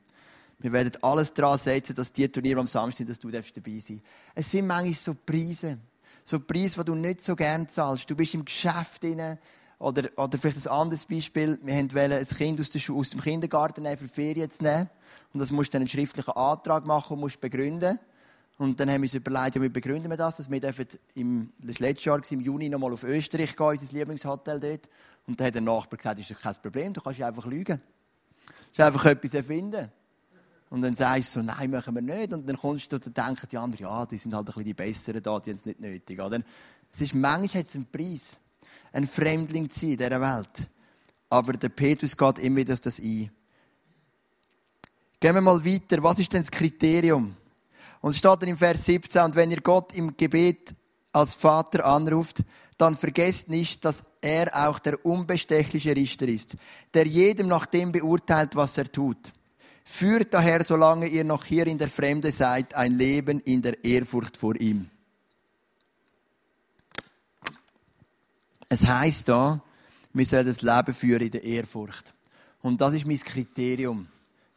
Wir 0.58 0.72
werden 0.72 0.94
alles 1.02 1.34
daran 1.34 1.58
setzen, 1.58 1.94
dass 1.96 2.14
die 2.14 2.30
Turniere 2.30 2.62
am 2.62 2.68
Samstag, 2.68 3.08
dass 3.08 3.20
du 3.20 3.30
dabei 3.30 3.44
sein 3.52 3.98
darfst. 3.98 4.02
Es 4.34 4.52
sind 4.52 4.68
manchmal 4.68 4.94
so 4.94 5.16
Preise 5.26 5.78
so 6.24 6.40
Preise, 6.40 6.80
die 6.80 6.86
du 6.86 6.96
nicht 6.96 7.22
so 7.22 7.36
gerne 7.36 7.68
zahlst. 7.68 8.10
Du 8.10 8.16
bist 8.16 8.34
im 8.34 8.46
Geschäft 8.46 9.04
drin. 9.04 9.38
Oder, 9.80 10.10
oder 10.16 10.38
vielleicht 10.38 10.66
ein 10.68 10.72
anderes 10.72 11.06
Beispiel. 11.06 11.60
Wir 11.62 11.76
wollten 11.76 12.14
ein 12.14 12.26
Kind 12.26 12.60
aus, 12.60 12.70
der 12.70 12.96
aus 12.96 13.10
dem 13.10 13.22
Kindergarten 13.22 13.84
nehmen, 13.84 13.98
für 13.98 14.08
Ferien 14.08 14.50
zu 14.50 14.64
nehmen. 14.64 14.90
Und 15.34 15.40
das 15.40 15.52
musst 15.52 15.70
du 15.70 15.74
dann 15.74 15.82
einen 15.82 15.88
schriftlichen 15.90 16.32
Antrag 16.32 16.86
machen 16.86 17.14
und 17.14 17.20
musst 17.22 17.42
begründen. 17.42 18.00
Und 18.62 18.80
dann 18.80 18.92
haben 18.92 19.02
wir 19.02 19.06
uns 19.06 19.16
überlegt, 19.16 19.60
wie 19.60 19.70
begründen 19.70 20.08
wir 20.08 20.18
das? 20.18 20.38
Dass 20.38 20.52
wir 20.52 20.60
dürfen 20.60 20.86
im, 21.16 21.52
das 21.64 21.80
letzte 21.80 22.06
Jahr 22.06 22.22
im 22.30 22.42
Juni 22.42 22.70
nochmal 22.70 22.94
auf 22.94 23.04
Österreich 23.04 23.56
gehen, 23.56 23.66
unser 23.66 23.92
Lieblingshotel 23.92 24.60
dort. 24.60 24.88
Und 25.26 25.40
dann 25.40 25.48
hat 25.48 25.56
der 25.56 25.64
Nachbar 25.64 25.98
gesagt, 25.98 26.20
das 26.20 26.30
ist 26.30 26.38
doch 26.38 26.44
kein 26.44 26.56
Problem, 26.62 26.94
du 26.94 27.02
kannst 27.02 27.18
ja 27.18 27.28
einfach 27.28 27.48
lügen. 27.48 27.82
Du 28.46 28.54
kannst 28.68 28.80
einfach 28.82 29.06
etwas 29.06 29.34
erfinden. 29.34 29.90
Und 30.70 30.84
dann 30.84 30.96
sagst 30.96 31.36
du 31.36 31.40
so, 31.40 31.44
nein, 31.44 31.72
machen 31.72 31.96
wir 31.96 32.04
nicht. 32.04 32.34
Und 32.34 32.48
dann 32.48 32.56
kommst 32.56 32.92
du 32.92 32.98
und 32.98 33.18
denken 33.18 33.48
die 33.52 33.58
anderen, 33.58 33.84
ja, 33.84 34.06
die 34.06 34.18
sind 34.20 34.36
halt 34.36 34.44
ein 34.44 34.46
bisschen 34.46 34.64
die 34.64 34.74
Besseren 34.76 35.24
da, 35.24 35.40
die 35.40 35.50
haben 35.50 35.58
es 35.58 35.66
nicht 35.66 35.80
nötig. 35.80 36.22
Oder? 36.22 36.44
Es 36.94 37.02
ist, 37.02 37.16
manchmal 37.16 37.62
hat 37.62 37.68
es 37.68 37.74
einen 37.74 37.88
Preis, 37.88 38.38
ein 38.92 39.08
Fremdling 39.08 39.72
zu 39.72 39.80
sein 39.80 39.90
in 39.94 39.98
dieser 39.98 40.22
Welt. 40.22 40.70
Aber 41.32 41.54
der 41.54 41.70
Petrus 41.70 42.16
geht 42.16 42.38
immer 42.38 42.58
wieder 42.58 42.76
das 42.76 43.00
ein. 43.00 43.32
Gehen 45.20 45.34
wir 45.34 45.42
mal 45.42 45.66
weiter. 45.66 46.04
Was 46.04 46.20
ist 46.20 46.32
denn 46.32 46.44
das 46.44 46.52
Kriterium? 46.52 47.38
Und 48.02 48.12
es 48.12 48.18
steht 48.18 48.42
dann 48.42 48.50
im 48.50 48.58
Vers 48.58 48.86
17, 48.86 49.22
und 49.24 49.36
wenn 49.36 49.52
ihr 49.52 49.62
Gott 49.62 49.94
im 49.94 50.18
Gebet 50.18 50.74
als 51.14 51.34
Vater 51.34 51.86
anruft, 51.86 52.44
dann 52.78 52.98
vergesst 52.98 53.48
nicht, 53.48 53.86
dass 53.86 54.04
er 54.22 54.68
auch 54.68 54.80
der 54.80 55.06
unbestechliche 55.06 55.96
Richter 55.96 56.28
ist, 56.28 56.56
der 56.94 57.06
jedem 57.06 57.48
nach 57.48 57.68
dem 57.68 57.92
beurteilt, 57.92 58.56
was 58.56 58.78
er 58.78 58.92
tut. 58.92 59.32
Führt 59.84 60.34
daher, 60.34 60.64
solange 60.64 61.08
ihr 61.08 61.24
noch 61.24 61.46
hier 61.46 61.68
in 61.68 61.78
der 61.78 61.90
Fremde 61.90 62.32
seid, 62.32 62.74
ein 62.74 62.94
Leben 62.94 63.40
in 63.42 63.62
der 63.62 63.84
Ehrfurcht 63.84 64.38
vor 64.38 64.56
ihm. 64.60 64.90
Es 68.70 68.88
heißt 68.88 69.28
da, 69.28 69.62
wir 70.14 70.26
sollen 70.26 70.48
das 70.48 70.62
Leben 70.62 70.94
führen 70.94 71.24
in 71.24 71.32
der 71.32 71.44
Ehrfurcht. 71.44 72.14
Und 72.62 72.80
das 72.80 72.94
ist 72.94 73.06
mein 73.06 73.20
Kriterium. 73.20 74.08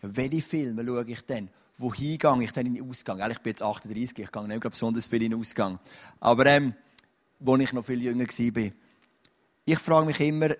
Welche 0.02 0.42
Filme 0.42 0.84
schaue 0.84 1.04
ich 1.10 1.20
denn? 1.22 1.48
Wohin 1.76 2.19
gehe 2.19 2.43
ich 2.43 2.52
denn 2.52 2.66
in 2.66 2.75
den 2.75 2.88
Ausgang? 2.88 3.19
Ich 3.31 3.38
bin 3.38 3.50
jetzt 3.50 3.62
38, 3.62 4.19
ich 4.19 4.33
gehe 4.33 4.43
nicht 4.43 4.61
glaube 4.61 4.71
besonders 4.71 5.07
viel 5.07 5.23
in 5.23 5.33
den 5.33 5.40
Ausgang. 5.40 5.78
Aber 6.21 6.47
ähm, 6.47 6.75
wo 7.40 7.57
ich 7.57 7.73
noch 7.73 7.85
viel 7.85 8.00
jünger 8.00 8.26
war, 8.26 8.73
ich 9.64 9.78
frage 9.78 10.07
mich 10.07 10.21
immer, 10.21 10.50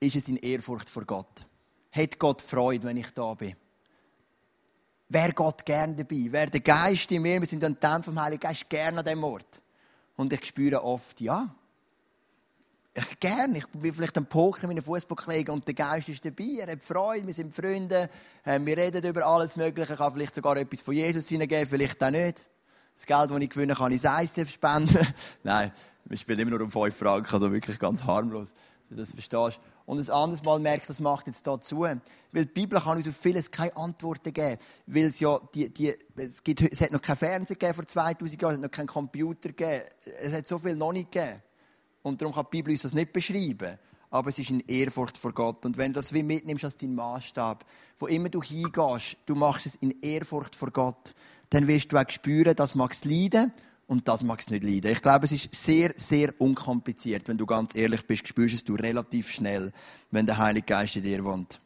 ist 0.00 0.16
es 0.16 0.28
in 0.28 0.36
Ehrfurcht 0.36 0.90
vor 0.90 1.04
Gott? 1.04 1.46
Hat 1.90 2.18
Gott 2.18 2.42
Freude, 2.42 2.86
wenn 2.86 2.96
ich 2.96 3.10
da 3.14 3.34
bin? 3.34 3.56
Wer 5.08 5.32
Gott 5.32 5.64
gern 5.64 5.96
dabei? 5.96 6.26
Wer 6.28 6.46
der 6.46 6.60
Geist 6.60 7.10
in 7.12 7.22
mir? 7.22 7.40
Wir 7.40 7.46
sind 7.46 7.64
ein 7.64 7.80
Tempel 7.80 8.02
vom 8.02 8.20
Heiligen 8.20 8.40
Geist 8.40 8.68
gerne 8.68 8.98
an 8.98 9.04
diesem 9.04 9.24
Ort. 9.24 9.62
Und 10.16 10.32
ich 10.32 10.44
spüre 10.44 10.84
oft, 10.84 11.20
ja, 11.20 11.54
gerne. 13.20 13.58
Ich 13.58 13.66
bin 13.68 13.94
vielleicht 13.94 14.16
am 14.16 14.26
Poker 14.26 14.66
mit 14.66 14.76
einem 14.76 14.84
Fußballkollegen 14.84 15.52
und 15.54 15.66
der 15.66 15.74
Geist 15.74 16.08
ist 16.08 16.24
dabei. 16.24 16.58
Er 16.60 16.72
hat 16.72 16.82
Freude, 16.82 17.26
wir 17.26 17.34
sind 17.34 17.54
Freunde, 17.54 18.08
äh, 18.44 18.60
wir 18.62 18.76
reden 18.76 19.04
über 19.04 19.26
alles 19.26 19.56
Mögliche. 19.56 19.92
Ich 19.92 19.98
kann 19.98 20.12
vielleicht 20.12 20.34
sogar 20.34 20.56
etwas 20.56 20.80
von 20.80 20.94
Jesus 20.94 21.28
hineingeben, 21.28 21.66
vielleicht 21.66 22.02
auch 22.02 22.10
nicht. 22.10 22.46
Das 22.94 23.06
Geld, 23.06 23.30
das 23.30 23.40
ich 23.40 23.50
gewinne, 23.50 23.74
kann 23.74 23.92
ich 23.92 24.02
ins 24.04 24.36
ICF 24.36 24.50
spenden. 24.50 25.06
Nein, 25.42 25.72
wir 26.04 26.16
spielen 26.16 26.40
immer 26.40 26.50
nur 26.52 26.62
um 26.62 26.70
5 26.70 26.96
Franken, 26.96 27.32
also 27.32 27.52
wirklich 27.52 27.78
ganz 27.78 28.02
harmlos, 28.04 28.54
das 28.90 29.12
verstehst 29.12 29.60
und 29.88 29.98
ein 29.98 30.10
anderes 30.10 30.44
Mal 30.44 30.60
merkt, 30.60 30.90
das 30.90 31.00
macht 31.00 31.28
jetzt 31.28 31.46
dazu. 31.46 31.80
Weil 31.80 32.00
die 32.32 32.44
Bibel 32.44 32.78
kann 32.78 32.98
uns 32.98 33.08
auf 33.08 33.16
vieles 33.16 33.50
keine 33.50 33.74
Antworten 33.74 34.34
geben. 34.34 34.58
Weil 34.86 35.04
es 35.04 35.18
ja, 35.18 35.40
die, 35.54 35.72
die, 35.72 35.94
es, 36.14 36.44
gibt, 36.44 36.60
es 36.60 36.82
hat 36.82 36.92
noch 36.92 37.00
kein 37.00 37.16
Fernsehen 37.16 37.58
gegeben 37.58 37.72
vor 37.72 37.86
2000 37.86 38.42
Jahren, 38.42 38.52
es 38.52 38.56
hat 38.58 38.62
noch 38.64 38.70
keinen 38.70 38.86
Computer 38.86 39.48
gegeben. 39.48 39.84
Es 40.20 40.34
hat 40.34 40.46
so 40.46 40.58
viel 40.58 40.76
noch 40.76 40.92
nicht 40.92 41.10
gegeben. 41.10 41.42
Und 42.08 42.20
darum 42.20 42.34
kann 42.34 42.46
die 42.50 42.56
Bibel 42.56 42.72
uns 42.72 42.82
das 42.82 42.94
nicht 42.94 43.12
beschreiben. 43.12 43.78
Aber 44.10 44.30
es 44.30 44.38
ist 44.38 44.50
in 44.50 44.60
Ehrfurcht 44.60 45.18
vor 45.18 45.32
Gott. 45.32 45.66
Und 45.66 45.76
wenn 45.76 45.92
du 45.92 46.00
das 46.00 46.12
wie 46.12 46.22
mitnimmst 46.22 46.64
als 46.64 46.76
dein 46.76 46.94
Maßstab, 46.94 47.64
wo 47.98 48.06
immer 48.06 48.30
du 48.30 48.42
hingehst, 48.42 49.18
du 49.26 49.34
machst 49.34 49.66
es 49.66 49.74
in 49.76 50.00
Ehrfurcht 50.00 50.56
vor 50.56 50.70
Gott, 50.70 51.14
dann 51.50 51.66
wirst 51.66 51.92
du 51.92 51.98
auch 51.98 52.08
spüren, 52.08 52.56
dass 52.56 52.74
magst 52.74 53.04
leiden 53.04 53.52
und 53.86 54.06
das 54.06 54.22
magst 54.22 54.50
du 54.50 54.54
nicht 54.54 54.64
leiden. 54.64 54.92
Ich 54.92 55.02
glaube, 55.02 55.26
es 55.26 55.32
ist 55.32 55.54
sehr, 55.54 55.92
sehr 55.96 56.32
unkompliziert. 56.38 57.28
Wenn 57.28 57.38
du 57.38 57.46
ganz 57.46 57.74
ehrlich 57.74 58.06
bist, 58.06 58.28
spürst 58.28 58.54
es 58.54 58.64
du 58.64 58.74
relativ 58.74 59.30
schnell, 59.30 59.72
wenn 60.10 60.26
der 60.26 60.38
Heilige 60.38 60.66
Geist 60.66 60.96
in 60.96 61.02
dir 61.02 61.24
wohnt. 61.24 61.60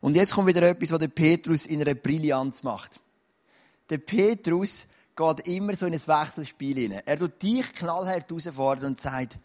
Und 0.00 0.16
jetzt 0.16 0.34
kommt 0.34 0.48
wieder 0.48 0.62
etwas, 0.62 0.90
was 0.90 0.98
der 0.98 1.08
Petrus 1.08 1.66
in 1.66 1.80
einer 1.80 1.94
Brillanz 1.94 2.62
macht. 2.62 3.00
Der 3.90 3.98
Petrus 3.98 4.86
geht 5.16 5.48
immer 5.48 5.74
so 5.74 5.86
in 5.86 5.94
ein 5.94 6.06
Wechselspiel 6.06 6.76
hinein. 6.76 7.02
Er 7.06 7.18
tut 7.18 7.42
dich 7.42 7.72
knallhart 7.72 8.30
herausfordern 8.30 8.90
und 8.90 9.00
sagt, 9.00 9.38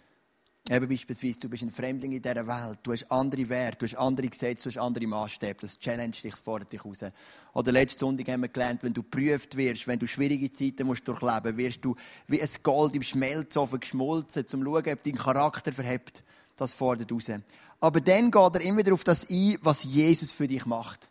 Eben 0.69 0.87
beispielsweise, 0.87 1.39
du 1.39 1.49
bist 1.49 1.63
ein 1.63 1.69
Fremdling 1.69 2.13
in 2.13 2.21
dieser 2.21 2.47
Welt, 2.47 2.79
du 2.83 2.93
hast 2.93 3.11
andere 3.11 3.49
Werte, 3.49 3.79
du 3.79 3.85
hast 3.87 3.95
andere 3.95 4.27
Gesetze, 4.29 4.63
du 4.63 4.69
hast 4.69 4.77
andere 4.77 5.05
Maßstäbe, 5.05 5.57
das 5.59 5.77
challenge 5.77 6.11
dich, 6.11 6.31
das 6.31 6.39
fordert 6.39 6.71
dich 6.71 6.85
raus. 6.85 7.03
Oder 7.53 7.73
letzte 7.73 7.99
Sonntag 7.99 8.29
haben 8.29 8.43
wir 8.43 8.47
gelernt, 8.47 8.81
wenn 8.81 8.93
du 8.93 9.01
geprüft 9.03 9.57
wirst, 9.57 9.87
wenn 9.87 9.99
du 9.99 10.07
schwierige 10.07 10.49
Zeiten 10.49 10.87
musst 10.87 11.05
durchleben, 11.05 11.57
wirst 11.57 11.83
du 11.83 11.95
wie 12.27 12.41
ein 12.41 12.49
Gold 12.63 12.95
im 12.95 13.03
Schmelzofen 13.03 13.81
geschmolzen, 13.81 14.43
um 14.43 14.47
zu 14.47 14.63
schauen, 14.63 14.93
ob 14.93 15.03
dein 15.03 15.15
Charakter 15.15 15.73
verhebt. 15.73 16.23
Das 16.55 16.73
fordert 16.73 17.11
raus. 17.11 17.31
Aber 17.81 17.99
dann 17.99 18.31
geht 18.31 18.55
er 18.55 18.61
immer 18.61 18.77
wieder 18.77 18.93
auf 18.93 19.03
das 19.03 19.27
ein, 19.29 19.57
was 19.61 19.83
Jesus 19.83 20.31
für 20.31 20.47
dich 20.47 20.65
macht. 20.65 21.10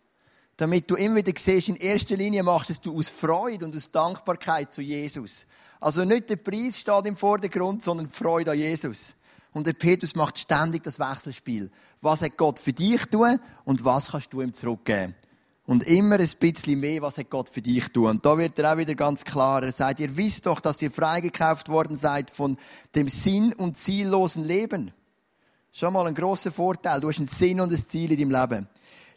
Damit 0.61 0.91
du 0.91 0.97
immer 0.97 1.17
wieder 1.17 1.33
siehst, 1.35 1.71
in 1.71 1.77
erster 1.77 2.19
Linie 2.19 2.43
machst 2.43 2.69
es 2.69 2.79
du 2.83 2.95
aus 2.95 3.09
Freude 3.09 3.65
und 3.65 3.75
aus 3.75 3.91
Dankbarkeit 3.91 4.75
zu 4.75 4.83
Jesus. 4.83 5.47
Also 5.81 6.05
nicht 6.05 6.29
der 6.29 6.37
Preis 6.37 6.79
steht 6.79 7.07
im 7.07 7.17
Vordergrund, 7.17 7.83
sondern 7.83 8.09
die 8.09 8.15
Freude 8.15 8.51
an 8.51 8.59
Jesus. 8.59 9.15
Und 9.55 9.67
der 9.67 9.73
Petrus 9.73 10.15
macht 10.15 10.39
ständig 10.39 10.83
das 10.83 10.99
Wechselspiel. 10.99 11.71
Was 12.03 12.21
hat 12.21 12.37
Gott 12.37 12.59
für 12.59 12.75
dich 12.75 13.07
tun 13.07 13.41
und 13.65 13.87
was 13.87 14.11
kannst 14.11 14.35
du 14.35 14.43
ihm 14.43 14.53
zurückgeben? 14.53 15.15
Und 15.65 15.85
immer 15.85 16.17
ein 16.17 16.31
bisschen 16.39 16.79
mehr, 16.79 17.01
was 17.01 17.17
hat 17.17 17.31
Gott 17.31 17.49
für 17.49 17.63
dich 17.63 17.89
tun. 17.89 18.11
Und 18.11 18.27
da 18.27 18.37
wird 18.37 18.59
er 18.59 18.75
auch 18.75 18.77
wieder 18.77 18.95
ganz 18.95 19.25
klar. 19.25 19.63
Er 19.63 19.73
sagt, 19.73 19.99
ihr 20.01 20.15
wisst 20.15 20.45
doch, 20.45 20.61
dass 20.61 20.83
ihr 20.83 20.91
freigekauft 20.91 21.71
worden 21.71 21.97
seid 21.97 22.31
von 22.31 22.59
dem 22.95 23.09
Sinn- 23.09 23.55
und 23.55 23.79
ziellosen 23.79 24.45
Leben. 24.45 24.93
Schon 25.73 25.95
mal 25.95 26.07
ein 26.07 26.15
großer 26.15 26.53
Vorteil. 26.53 27.01
Du 27.01 27.09
hast 27.09 27.17
einen 27.17 27.29
Sinn 27.29 27.63
und 27.63 27.73
ein 27.73 27.79
Ziel 27.79 28.13
in 28.13 28.31
deinem 28.31 28.43
Leben. 28.43 28.69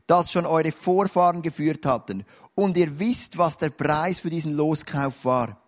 Das 0.07 0.31
schon 0.31 0.45
eure 0.45 0.71
Vorfahren 0.71 1.41
geführt 1.41 1.85
hatten. 1.85 2.25
Und 2.55 2.77
ihr 2.77 2.99
wisst, 2.99 3.37
was 3.37 3.57
der 3.57 3.69
Preis 3.69 4.19
für 4.19 4.29
diesen 4.29 4.53
Loskauf 4.53 5.25
war. 5.25 5.61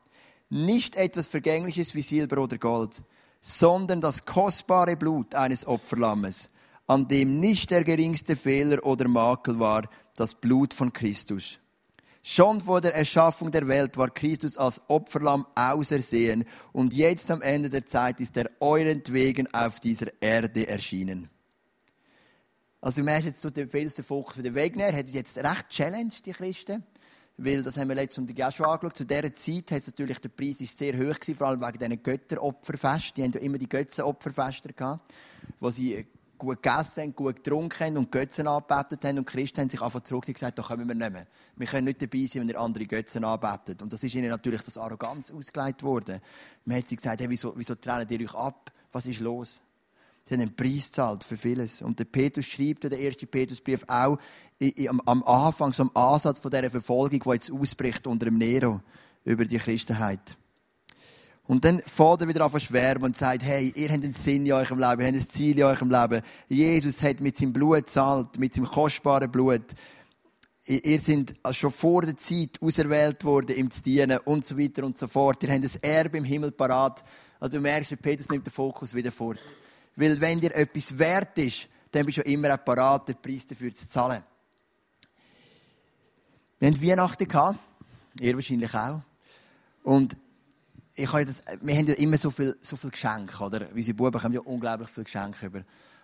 Nicht 0.50 0.96
etwas 0.96 1.28
Vergängliches 1.28 1.96
wie 1.96 2.02
Silber 2.02 2.40
oder 2.40 2.58
Gold 2.58 3.02
sondern 3.48 4.02
das 4.02 4.26
kostbare 4.26 4.96
Blut 4.96 5.36
eines 5.36 5.68
Opferlammes, 5.68 6.50
an 6.88 7.08
dem 7.08 7.40
nicht 7.40 7.70
der 7.70 7.84
geringste 7.84 8.36
Fehler 8.36 8.84
oder 8.84 9.08
Makel 9.08 9.60
war, 9.60 9.88
das 10.16 10.34
Blut 10.34 10.74
von 10.74 10.92
Christus. 10.92 11.60
Schon 12.24 12.60
vor 12.60 12.82
der 12.82 12.96
Erschaffung 12.96 13.52
der 13.52 13.68
Welt 13.68 13.98
war 13.98 14.10
Christus 14.10 14.58
als 14.58 14.82
Opferlamm 14.88 15.46
ausersehen 15.54 16.46
und 16.74 16.92
jetzt 16.92 17.30
am 17.30 17.44
Ende 17.44 17.70
der 17.70 17.86
Zeit 17.86 18.20
ist 18.20 18.36
er 18.36 18.50
eurentwegen 18.60 19.54
auf 19.54 19.80
dieser 19.80 20.08
Erde 20.20 20.68
erschienen. 20.68 21.30
Also 22.86 23.02
du 23.02 23.06
merkst 23.06 23.26
jetzt, 23.26 23.72
Petrus 23.72 23.96
den 23.96 24.06
Fokus 24.06 24.38
wieder 24.38 24.54
wegnehmen, 24.54 24.96
hat 24.96 25.08
jetzt 25.08 25.40
recht 25.40 25.70
Challenge, 25.70 26.14
die 26.24 26.32
Christen. 26.32 26.84
Weil, 27.36 27.64
das 27.64 27.78
haben 27.78 27.90
wir 27.90 27.96
letztes 27.96 28.18
Sonntag 28.18 28.40
auch 28.46 28.56
schon 28.56 28.68
angeschaut, 28.68 28.98
zu 28.98 29.06
dieser 29.06 29.34
Zeit 29.34 29.72
hat 29.72 29.88
natürlich 29.88 30.20
der 30.20 30.30
Preis 30.30 30.62
ist 30.62 30.78
sehr 30.78 30.94
hoch 30.94 31.20
gewesen, 31.20 31.34
vor 31.34 31.48
allem 31.48 31.62
wegen 31.62 31.80
diesen 31.80 32.04
Götteropferfesten. 32.04 33.14
Die 33.16 33.24
haben 33.24 33.32
ja 33.32 33.40
immer 33.40 33.58
die 33.58 33.68
Götzenopferfeste 33.68 34.72
gehabt, 34.72 35.12
wo 35.60 35.72
sie 35.72 36.06
gut 36.38 36.62
gegessen 36.62 37.02
haben, 37.02 37.16
gut 37.16 37.38
getrunken 37.38 37.86
haben 37.88 37.98
und 37.98 38.12
Götzen 38.12 38.46
angebetet 38.46 39.04
haben. 39.04 39.18
Und 39.18 39.26
Christen 39.26 39.62
haben 39.62 39.70
sich 39.72 39.82
einfach 39.82 40.02
zurück 40.02 40.26
und 40.28 40.36
gesagt, 40.36 40.60
da 40.60 40.62
können 40.62 40.88
wir 40.88 40.94
mehr. 40.94 41.26
Wir 41.56 41.68
können 41.68 41.86
nicht 41.86 42.04
dabei 42.04 42.28
sein, 42.28 42.44
wenn 42.44 42.50
ihr 42.50 42.60
andere 42.60 42.86
Götzen 42.86 43.26
anbetet. 43.26 43.82
Und 43.82 43.94
das 43.94 44.04
ist 44.04 44.14
ihnen 44.14 44.30
natürlich 44.30 44.62
das 44.62 44.78
Arroganz 44.78 45.32
ausgelegt 45.32 45.82
worden. 45.82 46.22
Man 46.66 46.78
hat 46.78 46.88
sie 46.88 46.98
gesagt, 46.98 47.20
hey, 47.20 47.32
wieso, 47.32 47.52
wieso 47.58 47.74
trennen 47.74 48.08
ihr 48.08 48.22
euch 48.22 48.36
ab? 48.36 48.72
Was 48.92 49.08
ist 49.08 49.22
los? 49.22 49.64
Sie 50.28 50.34
haben 50.34 50.42
einen 50.42 50.56
Preis 50.56 50.88
gezahlt 50.88 51.24
für 51.24 51.38
vieles. 51.38 51.84
Und 51.84 52.00
der 52.00 52.06
Petrus 52.06 52.46
schreibt 52.46 52.84
der 52.84 53.00
ersten 53.00 53.28
Petrusbrief 53.28 53.84
auch 53.88 54.18
am 54.88 55.24
Anfang, 55.24 55.72
so 55.72 55.84
am 55.84 55.92
Ansatz 55.94 56.40
von 56.40 56.50
dieser 56.50 56.72
Verfolgung, 56.72 57.20
die 57.20 57.30
jetzt 57.30 57.52
ausbricht 57.52 58.08
unter 58.08 58.26
dem 58.26 58.40
Nero 58.40 58.82
über 59.24 59.46
die 59.46 59.58
Christenheit. 59.58 60.36
Und 61.48 61.64
dann 61.64 61.80
fährt 61.86 62.22
er 62.22 62.28
wieder 62.28 62.44
an 62.44 62.60
schwärmen 62.60 63.04
und 63.04 63.18
sagt, 63.18 63.44
hey, 63.44 63.72
ihr 63.76 63.90
habt 63.90 64.04
einen 64.04 64.14
Sinn 64.14 64.48
in 64.48 64.54
eurem 64.54 64.80
Leben, 64.80 65.02
ihr 65.02 65.08
habt 65.08 65.16
ein 65.16 65.30
Ziel 65.30 65.60
in 65.60 65.64
eurem 65.64 65.92
Leben. 65.92 66.24
Jesus 66.48 67.04
hat 67.04 67.20
mit 67.22 67.38
seinem 67.38 67.54
Blut 67.54 67.88
zahlt, 67.88 68.40
mit 68.40 68.56
seinem 68.56 68.66
kostbaren 68.66 69.32
Blut. 69.32 69.62
Ihr 70.66 71.00
seid 71.00 71.36
schon 71.52 71.70
vor 71.70 72.02
der 72.02 72.18
Zeit 72.18 72.60
auserwählt 72.60 73.24
worden, 73.24 73.56
ihm 73.56 73.70
zu 73.70 73.84
dienen 73.84 74.18
und 74.26 74.44
so 74.44 74.58
weiter 74.58 74.84
und 74.84 74.98
so 74.98 75.06
fort. 75.06 75.44
Ihr 75.44 75.54
habt 75.54 75.64
ein 75.64 75.84
Erbe 75.84 76.18
im 76.18 76.24
Himmel 76.24 76.50
parat. 76.52 77.04
Also 77.40 77.58
du 77.58 77.62
merkst, 77.62 78.02
Petrus 78.02 78.30
nimmt 78.30 78.48
den 78.48 78.52
Fokus 78.52 78.96
wieder 78.96 79.12
fort. 79.12 79.40
Weil 79.96 80.20
wenn 80.20 80.40
dir 80.40 80.54
etwas 80.54 80.98
wert 80.98 81.38
ist, 81.38 81.68
dann 81.92 82.06
bist 82.06 82.18
du 82.18 82.22
immer 82.22 82.54
auch 82.54 82.64
parat, 82.64 83.08
den 83.08 83.22
Preis 83.22 83.48
dafür 83.48 83.74
zu 83.74 83.90
zahlen. 83.90 84.22
Wir 86.60 86.70
hatten 86.70 86.82
Weihnachten. 86.82 87.60
Ihr 88.20 88.36
wahrscheinlich 88.36 88.74
auch. 88.74 89.02
Und 89.84 90.18
ich 90.96 91.12
habe 91.12 91.26
das, 91.26 91.44
wir 91.62 91.76
haben 91.76 91.88
ja 91.88 91.94
immer 91.96 92.18
so 92.18 92.32
viel, 92.32 92.58
so 92.62 92.76
viel 92.76 92.90
Geschenke, 92.90 93.44
oder? 93.44 93.68
Unsere 93.74 93.94
Buben 93.94 94.24
haben 94.24 94.34
ja 94.34 94.40
unglaublich 94.40 94.90
viele 94.90 95.04
Geschenke 95.04 95.46
über. 95.46 95.64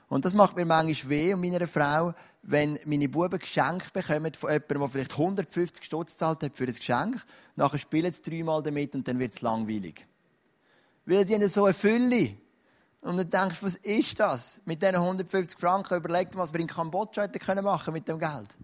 Und 0.09 0.25
das 0.25 0.33
macht 0.33 0.57
mir 0.57 0.65
manchmal 0.65 1.09
weh 1.09 1.33
und 1.33 1.39
meiner 1.39 1.65
Frau, 1.67 2.13
wenn 2.41 2.77
meine 2.85 3.07
Buben 3.07 3.39
Geschenke 3.39 3.89
bekommen 3.93 4.33
von 4.33 4.51
jemandem, 4.51 4.79
der 4.81 4.89
vielleicht 4.89 5.11
150 5.13 5.85
Stutz 5.85 6.17
zahlt 6.17 6.43
hat 6.43 6.55
für 6.55 6.65
ein 6.65 6.75
Geschenk. 6.75 7.23
Nachher 7.55 7.77
spielen 7.77 8.11
sie 8.11 8.21
dreimal 8.21 8.61
damit 8.61 8.93
und 8.93 9.07
dann 9.07 9.19
wird 9.19 9.33
es 9.33 9.41
langweilig. 9.41 10.05
Weil 11.05 11.25
sie 11.25 11.35
haben 11.35 11.47
so 11.47 11.63
eine 11.63 11.73
Fülle. 11.73 12.35
Und 13.01 13.17
dann 13.17 13.29
denkst 13.29 13.59
du, 13.59 13.65
was 13.65 13.75
ist 13.77 14.19
das? 14.19 14.61
Mit 14.65 14.81
diesen 14.81 14.95
150 14.95 15.59
Franken 15.59 15.95
überlegt 15.95 16.35
was 16.37 16.53
wir 16.53 16.59
in 16.59 16.67
Kambodscha 16.67 17.23
hätten 17.23 17.63
machen 17.63 17.93
mit 17.93 18.07
dem 18.07 18.19
Geld. 18.19 18.57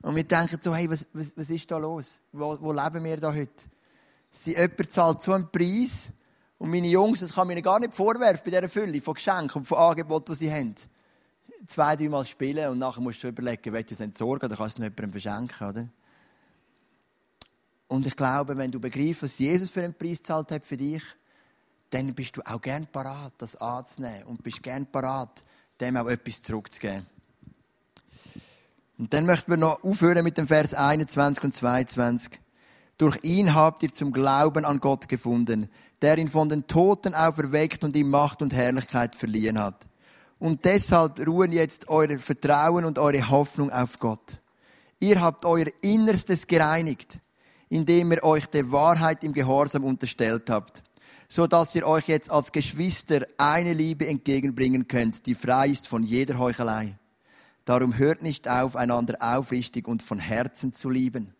Und 0.00 0.16
wir 0.16 0.24
denken 0.24 0.58
so, 0.60 0.74
hey, 0.74 0.90
was, 0.90 1.06
was, 1.12 1.36
was 1.36 1.50
ist 1.50 1.70
da 1.70 1.76
los? 1.76 2.20
Wo, 2.32 2.58
wo 2.60 2.72
leben 2.72 3.04
wir 3.04 3.18
da 3.18 3.32
heute? 3.32 3.64
Sie, 4.30 4.52
jemand 4.52 4.90
zahlt 4.90 5.22
so 5.22 5.32
einen 5.32 5.50
Preis 5.50 6.10
und 6.58 6.70
meine 6.70 6.88
Jungs, 6.88 7.20
das 7.20 7.34
kann 7.34 7.46
mir 7.46 7.60
gar 7.62 7.78
nicht 7.78 7.94
vorwerfen 7.94 8.42
bei 8.44 8.50
dieser 8.50 8.68
Fülle 8.68 9.00
von 9.00 9.14
Geschenken 9.14 9.60
und 9.60 9.64
von 9.64 9.78
Angeboten, 9.78 10.32
die 10.32 10.38
sie 10.38 10.52
haben. 10.52 10.74
Zwei, 11.66 11.96
dreimal 11.96 12.24
spielen 12.24 12.70
und 12.70 12.78
nachher 12.78 13.00
musst 13.00 13.22
du 13.22 13.28
überlegen, 13.28 13.72
willst 13.72 13.90
du 13.90 13.94
es 13.94 14.00
entsorgen 14.00 14.46
oder 14.46 14.56
kannst 14.56 14.78
du 14.78 14.82
es 14.82 14.84
jemandem 14.84 15.10
verschenken, 15.10 15.68
oder? 15.68 15.88
Und 17.86 18.06
ich 18.06 18.16
glaube, 18.16 18.56
wenn 18.56 18.70
du 18.70 18.80
begreifst, 18.80 19.22
was 19.22 19.38
Jesus 19.38 19.70
für 19.70 19.82
einen 19.82 19.94
Preis 19.94 20.22
zahlt 20.22 20.50
hat 20.50 20.64
für 20.64 20.76
dich, 20.76 21.02
dann 21.94 22.12
bist 22.12 22.36
du 22.36 22.42
auch 22.44 22.60
gern 22.60 22.88
parat, 22.88 23.34
das 23.38 23.54
anzunehmen 23.54 24.24
und 24.24 24.42
bist 24.42 24.64
gern 24.64 24.84
parat, 24.84 25.44
dem 25.80 25.96
auch 25.96 26.08
etwas 26.08 26.42
zurückzugeben. 26.42 27.06
Und 28.98 29.12
dann 29.12 29.26
möchten 29.26 29.52
wir 29.52 29.56
noch 29.56 29.82
aufhören 29.84 30.24
mit 30.24 30.36
dem 30.36 30.48
Vers 30.48 30.74
21 30.74 31.44
und 31.44 31.54
22. 31.54 32.40
Durch 32.98 33.18
ihn 33.22 33.54
habt 33.54 33.84
ihr 33.84 33.94
zum 33.94 34.12
Glauben 34.12 34.64
an 34.64 34.80
Gott 34.80 35.08
gefunden, 35.08 35.68
der 36.02 36.18
ihn 36.18 36.26
von 36.26 36.48
den 36.48 36.66
Toten 36.66 37.14
auferweckt 37.14 37.84
und 37.84 37.94
ihm 37.94 38.10
Macht 38.10 38.42
und 38.42 38.52
Herrlichkeit 38.52 39.14
verliehen 39.14 39.60
hat. 39.60 39.86
Und 40.40 40.64
deshalb 40.64 41.24
ruhen 41.24 41.52
jetzt 41.52 41.88
euer 41.88 42.18
Vertrauen 42.18 42.84
und 42.84 42.98
eure 42.98 43.30
Hoffnung 43.30 43.70
auf 43.70 44.00
Gott. 44.00 44.40
Ihr 44.98 45.20
habt 45.20 45.44
euer 45.44 45.66
Innerstes 45.80 46.48
gereinigt, 46.48 47.20
indem 47.68 48.10
ihr 48.12 48.24
euch 48.24 48.46
der 48.46 48.72
Wahrheit 48.72 49.22
im 49.22 49.32
Gehorsam 49.32 49.84
unterstellt 49.84 50.50
habt 50.50 50.82
so 51.28 51.46
dass 51.46 51.74
ihr 51.74 51.86
euch 51.86 52.08
jetzt 52.08 52.30
als 52.30 52.52
Geschwister 52.52 53.26
eine 53.38 53.72
Liebe 53.72 54.06
entgegenbringen 54.06 54.88
könnt, 54.88 55.26
die 55.26 55.34
frei 55.34 55.68
ist 55.68 55.88
von 55.88 56.02
jeder 56.02 56.38
Heuchelei. 56.38 56.98
Darum 57.64 57.96
hört 57.96 58.22
nicht 58.22 58.48
auf, 58.48 58.76
einander 58.76 59.16
aufrichtig 59.20 59.88
und 59.88 60.02
von 60.02 60.18
Herzen 60.18 60.72
zu 60.72 60.90
lieben. 60.90 61.34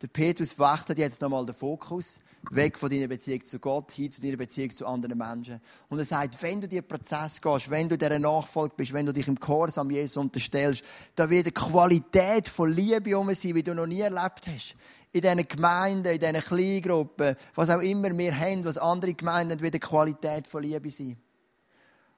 Der 0.00 0.06
Petrus 0.06 0.58
wechselt 0.60 0.98
jetzt 0.98 1.20
nochmal 1.20 1.44
den 1.44 1.56
Fokus 1.56 2.20
weg 2.52 2.78
von 2.78 2.88
deiner 2.88 3.08
Beziehung 3.08 3.44
zu 3.44 3.58
Gott 3.58 3.90
hin 3.90 4.12
zu 4.12 4.20
deiner 4.20 4.36
Beziehung 4.36 4.74
zu 4.74 4.86
anderen 4.86 5.18
Menschen. 5.18 5.60
Und 5.88 5.98
er 5.98 6.04
sagt, 6.04 6.40
wenn 6.40 6.60
du 6.60 6.68
diesen 6.68 6.86
Prozess 6.86 7.40
gehst, 7.40 7.68
wenn 7.68 7.88
du 7.88 7.98
dieser 7.98 8.18
Nachfolge 8.20 8.74
bist, 8.76 8.92
wenn 8.92 9.06
du 9.06 9.12
dich 9.12 9.26
im 9.26 9.34
Gehorsam 9.34 9.90
Jesus 9.90 10.16
unterstellst, 10.16 10.84
da 11.16 11.28
wird 11.28 11.46
eine 11.46 11.52
Qualität 11.52 12.48
von 12.48 12.72
Liebe 12.72 13.18
um 13.18 13.34
sein, 13.34 13.56
wie 13.56 13.62
du 13.64 13.74
noch 13.74 13.86
nie 13.86 14.00
erlebt 14.00 14.46
hast 14.46 14.76
in 15.12 15.20
diesen 15.22 15.48
Gemeinden, 15.48 16.12
in 16.12 16.20
diesen 16.20 16.40
Kleingruppen, 16.40 17.36
was 17.54 17.70
auch 17.70 17.80
immer 17.80 18.16
wir 18.16 18.38
haben, 18.38 18.64
was 18.64 18.78
andere 18.78 19.14
Gemeinden 19.14 19.60
wird 19.60 19.74
die 19.74 19.80
Qualität 19.80 20.46
von 20.46 20.62
Liebe 20.62 20.90
sein. 20.90 21.16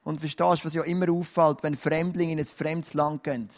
Und 0.03 0.19
verstehst 0.19 0.63
du, 0.63 0.65
was 0.65 0.73
ja 0.73 0.83
immer 0.83 1.09
auffällt, 1.11 1.63
wenn 1.63 1.75
Fremdlinge 1.75 2.33
in 2.33 2.39
ein 2.39 2.45
fremdes 2.45 2.93
Land 2.93 3.23
gehen? 3.23 3.49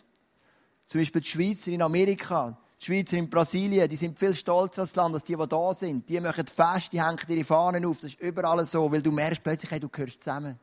Zum 0.86 1.00
Beispiel 1.00 1.22
die 1.22 1.28
Schweizer 1.28 1.72
in 1.72 1.82
Amerika, 1.82 2.58
die 2.80 2.86
Schweizer 2.86 3.18
in 3.18 3.30
Brasilien, 3.30 3.88
die 3.88 3.96
sind 3.96 4.20
viel 4.20 4.36
stolzer 4.36 4.82
als 4.82 4.92
das 4.92 4.96
Land, 4.96 5.16
als 5.16 5.24
die, 5.24 5.36
die 5.36 5.48
da 5.48 5.74
sind. 5.74 6.08
Die 6.10 6.20
machen 6.20 6.46
fest, 6.46 6.92
die 6.92 7.02
hängen 7.02 7.20
ihre 7.28 7.46
Fahnen 7.46 7.86
auf. 7.86 8.02
Das 8.02 8.12
ist 8.12 8.20
überall 8.20 8.66
so, 8.66 8.92
weil 8.92 9.02
du 9.02 9.12
merkst 9.12 9.42
plötzlich, 9.42 9.72
hey, 9.72 9.80
du 9.80 9.88
gehörst 9.88 10.22
zusammen. 10.22 10.60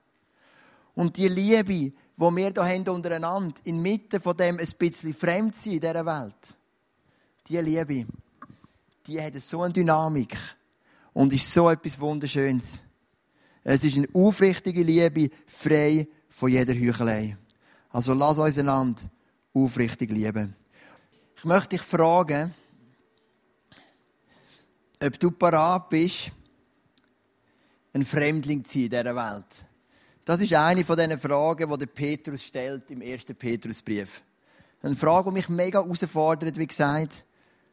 Und 0.94 1.16
die 1.16 1.28
Liebe, 1.28 1.64
die 1.64 1.92
wir 2.16 2.50
hier 2.50 2.64
haben 2.64 2.88
untereinander, 2.88 3.54
inmitten 3.64 4.20
von 4.20 4.36
dem 4.36 4.58
ein 4.58 4.68
bisschen 4.78 5.14
fremd 5.14 5.56
sein 5.56 5.74
in 5.74 5.80
dieser 5.80 6.04
Welt, 6.04 6.56
die 7.46 7.56
Liebe, 7.56 8.06
die 9.06 9.20
hat 9.20 9.40
so 9.40 9.62
eine 9.62 9.72
Dynamik 9.72 10.36
und 11.12 11.32
ist 11.32 11.52
so 11.52 11.68
etwas 11.70 11.98
Wunderschönes. 11.98 12.80
Es 13.62 13.84
ist 13.84 13.96
eine 13.96 14.08
aufrichtige 14.12 14.82
Liebe, 14.82 15.30
frei 15.46 16.08
von 16.28 16.50
jeder 16.50 16.74
Heuchelei. 16.74 17.36
Also 17.90 18.14
lass 18.14 18.38
uns 18.38 18.58
einander 18.58 19.02
aufrichtig 19.52 20.10
lieben. 20.10 20.54
Ich 21.36 21.44
möchte 21.44 21.70
dich 21.70 21.82
fragen, 21.82 22.54
ob 25.02 25.18
du 25.18 25.30
parat 25.30 25.88
bist, 25.88 26.32
ein 27.92 28.04
Fremdling 28.04 28.64
zu 28.64 28.74
sein 28.74 28.82
in 28.82 28.90
dieser 28.90 29.16
Welt. 29.16 29.66
Das 30.24 30.40
ist 30.40 30.52
eine 30.52 30.84
von 30.84 30.96
diesen 30.96 31.18
Fragen, 31.18 31.70
die 31.70 31.78
der 31.78 31.86
Petrus 31.86 32.44
stellt 32.44 32.90
im 32.90 33.00
ersten 33.00 33.34
Petrusbrief. 33.34 34.22
Eine 34.82 34.96
Frage, 34.96 35.30
die 35.30 35.34
mich 35.34 35.48
mega 35.48 35.82
herausfordert, 35.82 36.56
wie 36.56 36.66
gesagt. 36.66 37.24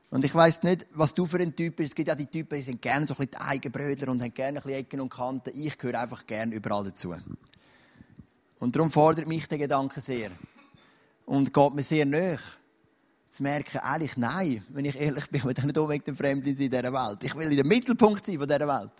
Und 0.10 0.24
ich 0.24 0.34
weiss 0.34 0.64
nicht, 0.64 0.88
was 0.94 1.14
du 1.14 1.26
für 1.26 1.38
ein 1.38 1.56
Typ 1.56 1.76
bist. 1.76 1.90
Es 1.90 1.96
gibt 1.96 2.08
ja 2.08 2.16
die 2.16 2.28
Typen, 2.28 2.58
die 2.58 2.64
sind 2.64 2.82
gerne 2.82 3.06
so 3.06 3.14
ein 3.14 3.18
bisschen 3.18 3.32
die 3.32 3.38
Eigenbrötler 3.38 4.10
und 4.10 4.22
haben 4.22 4.34
gerne 4.34 4.60
ein 4.60 4.64
bisschen 4.64 4.80
Ecken 4.80 5.02
und 5.02 5.10
Kanten. 5.10 5.52
Ich 5.54 5.78
gehöre 5.78 6.00
einfach 6.00 6.26
gerne 6.26 6.56
überall 6.56 6.86
dazu. 6.86 7.14
Und 8.60 8.76
darum 8.76 8.92
fordert 8.92 9.28
mich 9.28 9.48
der 9.48 9.58
Gedanke 9.58 10.00
sehr. 10.00 10.32
Und 11.26 11.54
geht 11.54 11.74
mir 11.74 11.84
sehr 11.84 12.06
nach. 12.06 12.42
Zu 13.32 13.44
merken, 13.44 13.82
ehrlich, 13.84 14.16
nein, 14.16 14.64
wenn 14.70 14.86
ich 14.86 15.00
ehrlich 15.00 15.30
bin, 15.30 15.44
will 15.44 15.54
ich 15.56 15.64
nicht 15.64 15.78
unbedingt 15.78 16.08
ein 16.08 16.16
Fremdling 16.16 16.56
sein 16.56 16.66
in 16.66 16.72
dieser 16.72 16.94
Welt. 16.94 17.24
Ich 17.24 17.36
will 17.36 17.52
in 17.52 17.58
dem 17.58 17.68
Mittelpunkt 17.68 18.26
sein 18.26 18.40
von 18.40 18.48
dieser 18.48 18.68
Welt. 18.68 18.94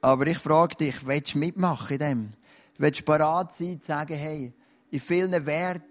Aber 0.00 0.26
ich 0.28 0.38
frage 0.38 0.76
dich, 0.76 1.04
willst 1.04 1.34
du 1.34 1.38
mitmachen 1.38 1.94
in 1.94 1.98
dem? 1.98 2.32
Willst 2.78 3.00
du 3.00 3.04
bereit 3.04 3.52
sein, 3.52 3.80
zu 3.80 3.88
sagen, 3.88 4.14
hey, 4.14 4.52
in 4.90 5.00
vielen 5.00 5.44
Werten, 5.44 5.84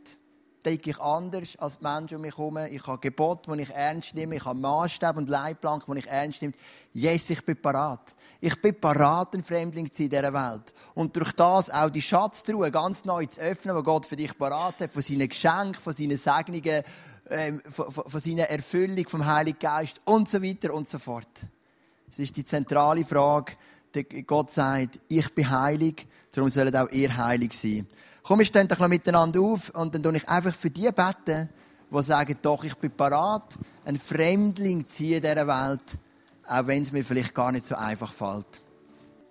denke 0.65 0.89
ich 0.89 0.99
anders 0.99 1.55
als 1.57 1.79
die 1.79 1.83
Menschen 1.83 2.15
um 2.15 2.21
mich 2.21 2.37
herum. 2.37 2.57
Ich 2.69 2.85
habe 2.85 2.99
Gebote, 2.99 3.51
die 3.55 3.63
ich 3.63 3.69
ernst 3.69 4.13
nehme. 4.13 4.35
Ich 4.35 4.45
habe 4.45 4.59
Maßstäbe 4.59 5.17
und 5.17 5.29
Leitplanken, 5.29 5.93
die 5.93 6.01
ich 6.01 6.07
ernst 6.07 6.41
nehme. 6.41 6.53
Yes, 6.93 7.29
ich 7.29 7.43
bin 7.45 7.61
parat. 7.61 8.15
Ich 8.41 8.61
bin 8.61 8.79
parat, 8.79 9.35
ein 9.35 9.43
Fremdling 9.43 9.89
zu 9.91 9.97
sein 9.97 10.05
in 10.05 10.09
dieser 10.09 10.33
Welt. 10.33 10.73
Und 10.95 11.15
durch 11.15 11.31
das 11.33 11.69
auch 11.69 11.89
die 11.89 12.01
Schatztruhe 12.01 12.71
ganz 12.71 13.05
neu 13.05 13.25
zu 13.25 13.41
öffnen, 13.41 13.75
die 13.75 13.83
Gott 13.83 14.05
für 14.05 14.15
dich 14.15 14.37
parat 14.37 14.81
hat, 14.81 14.93
von 14.93 15.01
seinen 15.01 15.27
Geschenken, 15.27 15.81
von 15.81 15.93
seinen 15.93 16.17
Segnungen, 16.17 16.83
ähm, 17.29 17.61
von, 17.69 17.91
von, 17.91 18.03
von 18.05 18.19
seiner 18.19 18.49
Erfüllung 18.49 19.07
vom 19.07 19.25
Heiligen 19.25 19.59
Geist 19.59 20.01
und 20.05 20.27
so 20.27 20.41
weiter 20.41 20.73
und 20.73 20.87
so 20.87 20.99
fort. 20.99 21.27
Das 22.07 22.19
ist 22.19 22.35
die 22.35 22.43
zentrale 22.43 23.05
Frage. 23.05 23.53
Gott 24.25 24.51
sagt, 24.51 25.01
ich 25.07 25.33
bin 25.33 25.49
heilig, 25.49 26.07
darum 26.31 26.49
sollen 26.49 26.75
auch 26.75 26.89
ihr 26.91 27.15
heilig 27.15 27.53
sein. 27.53 27.87
Komm, 28.23 28.39
wir 28.39 28.45
stehen 28.45 28.67
doch 28.67 28.87
miteinander 28.87 29.41
auf 29.41 29.69
und 29.71 29.93
dann 29.93 30.03
tue 30.03 30.17
ich 30.17 30.27
einfach 30.29 30.53
für 30.53 30.69
die 30.69 30.89
beten, 30.91 31.49
die 31.91 32.03
sagen, 32.03 32.35
doch, 32.41 32.63
ich 32.63 32.75
bin 32.75 32.91
parat, 32.91 33.57
ein 33.85 33.97
Fremdling 33.97 34.85
zu 34.85 35.05
in 35.05 35.21
dieser 35.21 35.47
Welt, 35.47 35.97
auch 36.47 36.67
wenn 36.67 36.81
es 36.81 36.91
mir 36.91 37.03
vielleicht 37.03 37.33
gar 37.33 37.51
nicht 37.51 37.65
so 37.65 37.75
einfach 37.75 38.11
fällt. 38.11 38.61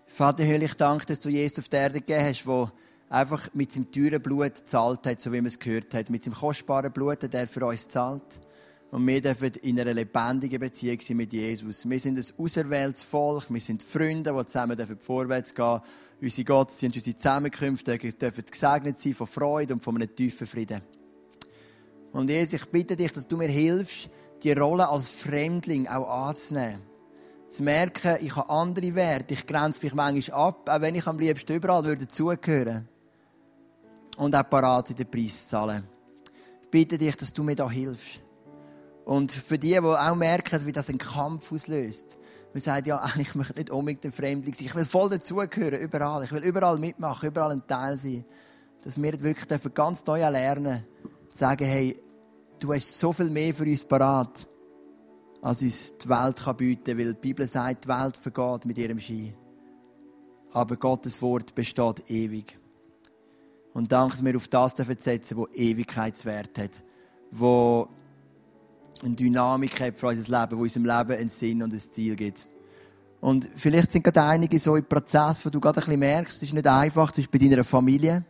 Vater, 0.06 0.42
ich 0.42 0.74
danke, 0.74 1.06
dass 1.06 1.20
du 1.20 1.28
Jesus 1.28 1.60
auf 1.60 1.68
der 1.68 1.82
Erde 1.82 2.00
gegeben 2.00 2.24
hast, 2.24 2.44
der 2.44 2.72
einfach 3.10 3.48
mit 3.54 3.72
seinem 3.72 3.90
teuren 3.90 4.22
Blut 4.22 4.56
gezahlt 4.56 5.06
hat, 5.06 5.20
so 5.20 5.32
wie 5.32 5.40
man 5.40 5.46
es 5.46 5.58
gehört 5.58 5.94
hat. 5.94 6.10
Mit 6.10 6.24
seinem 6.24 6.34
kostbaren 6.34 6.92
Blut 6.92 7.22
hat 7.22 7.34
er 7.34 7.46
für 7.46 7.66
uns 7.66 7.88
zahlt. 7.88 8.40
Und 8.90 9.06
wir 9.06 9.20
dürfen 9.20 9.52
in 9.62 9.78
einer 9.78 9.92
lebendigen 9.92 10.58
Beziehung 10.58 10.98
sein 11.00 11.18
mit 11.18 11.32
Jesus. 11.32 11.88
Wir 11.88 12.00
sind 12.00 12.18
ein 12.18 12.24
auserwähltes 12.38 13.02
Volk, 13.02 13.50
wir 13.50 13.60
sind 13.60 13.82
Freunde, 13.82 14.32
die 14.32 14.46
zusammen 14.46 14.78
vorwärts 14.98 15.54
gehen 15.54 15.66
dürfen. 15.66 15.82
Unsere 16.22 16.44
Gottesdienste, 16.44 16.98
unsere 16.98 17.16
Zusammenkünfte 17.16 17.98
dürfen 17.98 18.44
gesegnet 18.50 18.98
sein 18.98 19.14
von 19.14 19.26
Freude 19.26 19.74
und 19.74 19.82
von 19.82 19.96
einem 19.96 20.14
tiefen 20.14 20.46
Frieden. 20.46 20.80
Und 22.12 22.30
Jesus, 22.30 22.54
ich 22.54 22.66
bitte 22.70 22.96
dich, 22.96 23.12
dass 23.12 23.28
du 23.28 23.36
mir 23.36 23.48
hilfst, 23.48 24.08
die 24.42 24.52
Rolle 24.52 24.88
als 24.88 25.10
Fremdling 25.10 25.86
auch 25.86 26.28
anzunehmen. 26.28 26.80
Zu 27.50 27.62
merken, 27.62 28.16
ich 28.20 28.34
habe 28.36 28.48
andere 28.48 28.94
Werte, 28.94 29.34
ich 29.34 29.46
grenze 29.46 29.82
mich 29.82 29.94
manchmal 29.94 30.40
ab, 30.40 30.68
auch 30.68 30.80
wenn 30.80 30.94
ich 30.94 31.06
am 31.06 31.18
liebsten 31.18 31.56
überall 31.56 31.84
würde 31.84 32.08
zugehören. 32.08 32.88
Und 34.16 34.34
auch 34.34 34.48
parat 34.48 34.90
in 34.90 34.96
den 34.96 35.10
Preis 35.10 35.42
zu 35.42 35.48
zahlen. 35.50 35.84
Ich 36.62 36.70
bitte 36.70 36.96
dich, 36.96 37.16
dass 37.16 37.32
du 37.32 37.42
mir 37.42 37.54
da 37.54 37.70
hilfst. 37.70 38.22
Und 39.08 39.32
für 39.32 39.56
die, 39.56 39.70
die 39.70 39.78
auch 39.78 40.14
merken, 40.16 40.66
wie 40.66 40.72
das 40.72 40.90
einen 40.90 40.98
Kampf 40.98 41.50
auslöst, 41.50 42.18
Man 42.52 42.60
sagt, 42.60 42.86
ja, 42.86 43.02
ich 43.18 43.34
möchte 43.34 43.58
nicht 43.58 43.70
unbedingt 43.70 44.04
ein 44.04 44.12
Fremdling 44.12 44.52
sein. 44.52 44.66
Ich 44.66 44.74
will 44.74 44.84
voll 44.84 45.08
dazugehören, 45.08 45.80
überall. 45.80 46.24
Ich 46.24 46.30
will 46.30 46.44
überall 46.44 46.78
mitmachen, 46.78 47.30
überall 47.30 47.52
ein 47.52 47.66
Teil 47.66 47.96
sein. 47.96 48.26
Dass 48.84 49.00
wir 49.00 49.18
wirklich 49.20 49.74
ganz 49.74 50.04
neu 50.04 50.18
lernen 50.18 50.84
zu 51.32 51.38
sagen, 51.38 51.64
hey, 51.64 51.98
du 52.60 52.74
hast 52.74 53.00
so 53.00 53.10
viel 53.10 53.30
mehr 53.30 53.54
für 53.54 53.64
uns 53.64 53.82
parat, 53.82 54.46
als 55.40 55.62
uns 55.62 55.96
die 55.96 56.08
Welt 56.10 56.36
kann 56.44 56.56
bieten 56.58 56.84
kann. 56.84 56.98
Weil 56.98 57.14
die 57.14 57.20
Bibel 57.20 57.46
sagt, 57.46 57.86
die 57.86 57.88
Welt 57.88 58.14
vergeht 58.18 58.66
mit 58.66 58.76
ihrem 58.76 59.00
Schein. 59.00 59.32
Aber 60.52 60.76
Gottes 60.76 61.22
Wort 61.22 61.54
besteht 61.54 62.10
ewig. 62.10 62.58
Und 63.72 63.90
danke, 63.90 64.16
dass 64.16 64.24
wir 64.24 64.36
auf 64.36 64.48
das 64.48 64.74
setzen 64.76 65.38
wo 65.38 65.46
Ewigkeitswert 65.46 66.58
hat. 66.58 66.84
Wo 67.30 67.67
eine 69.06 69.16
Dynamik 69.16 69.80
hat 69.80 69.98
für 69.98 70.08
unser 70.08 70.40
Leben, 70.40 70.58
wo 70.58 70.62
unserem 70.62 70.84
Leben 70.84 71.18
einen 71.18 71.28
Sinn 71.28 71.62
und 71.62 71.72
ein 71.72 71.78
Ziel 71.80 72.16
gibt. 72.16 72.46
Und 73.20 73.50
vielleicht 73.56 73.92
sind 73.92 74.04
gerade 74.04 74.22
einige 74.22 74.60
so 74.60 74.76
im 74.76 74.84
Prozess, 74.84 75.44
wo 75.44 75.50
du 75.50 75.60
gerade 75.60 75.80
ein 75.80 75.84
bisschen 75.84 76.00
merkst, 76.00 76.36
es 76.36 76.42
ist 76.42 76.52
nicht 76.52 76.66
einfach, 76.66 77.10
du 77.10 77.16
bist 77.16 77.30
bei 77.30 77.38
deiner 77.38 77.64
Familie, 77.64 78.24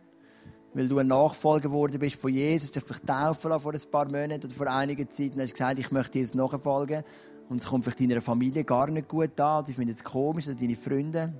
weil 0.73 0.87
du 0.87 0.97
ein 0.97 1.07
Nachfolger 1.07 1.69
geworden 1.69 1.99
bist 1.99 2.15
von 2.15 2.33
Jesus, 2.33 2.71
du 2.71 2.79
hast 2.79 2.89
dich 2.89 2.99
taufen 2.99 3.49
lassen 3.49 3.61
vor 3.61 3.73
ein 3.73 3.91
paar 3.91 4.05
Monaten 4.05 4.45
oder 4.45 4.53
vor 4.53 4.67
einiger 4.67 5.09
Zeit 5.09 5.35
und 5.35 5.41
hast 5.41 5.53
gesagt, 5.53 5.79
ich 5.79 5.91
möchte 5.91 6.17
Jesus 6.17 6.33
nachfolgen. 6.33 7.03
Und 7.49 7.59
es 7.59 7.67
kommt 7.67 7.83
vielleicht 7.83 7.99
deiner 7.99 8.21
Familie 8.21 8.63
gar 8.63 8.89
nicht 8.89 9.07
gut 9.07 9.39
an, 9.39 9.65
sie 9.65 9.73
finden 9.73 9.93
es 9.93 10.03
komisch, 10.03 10.47
oder 10.47 10.55
deine 10.55 10.75
Freunde. 10.75 11.33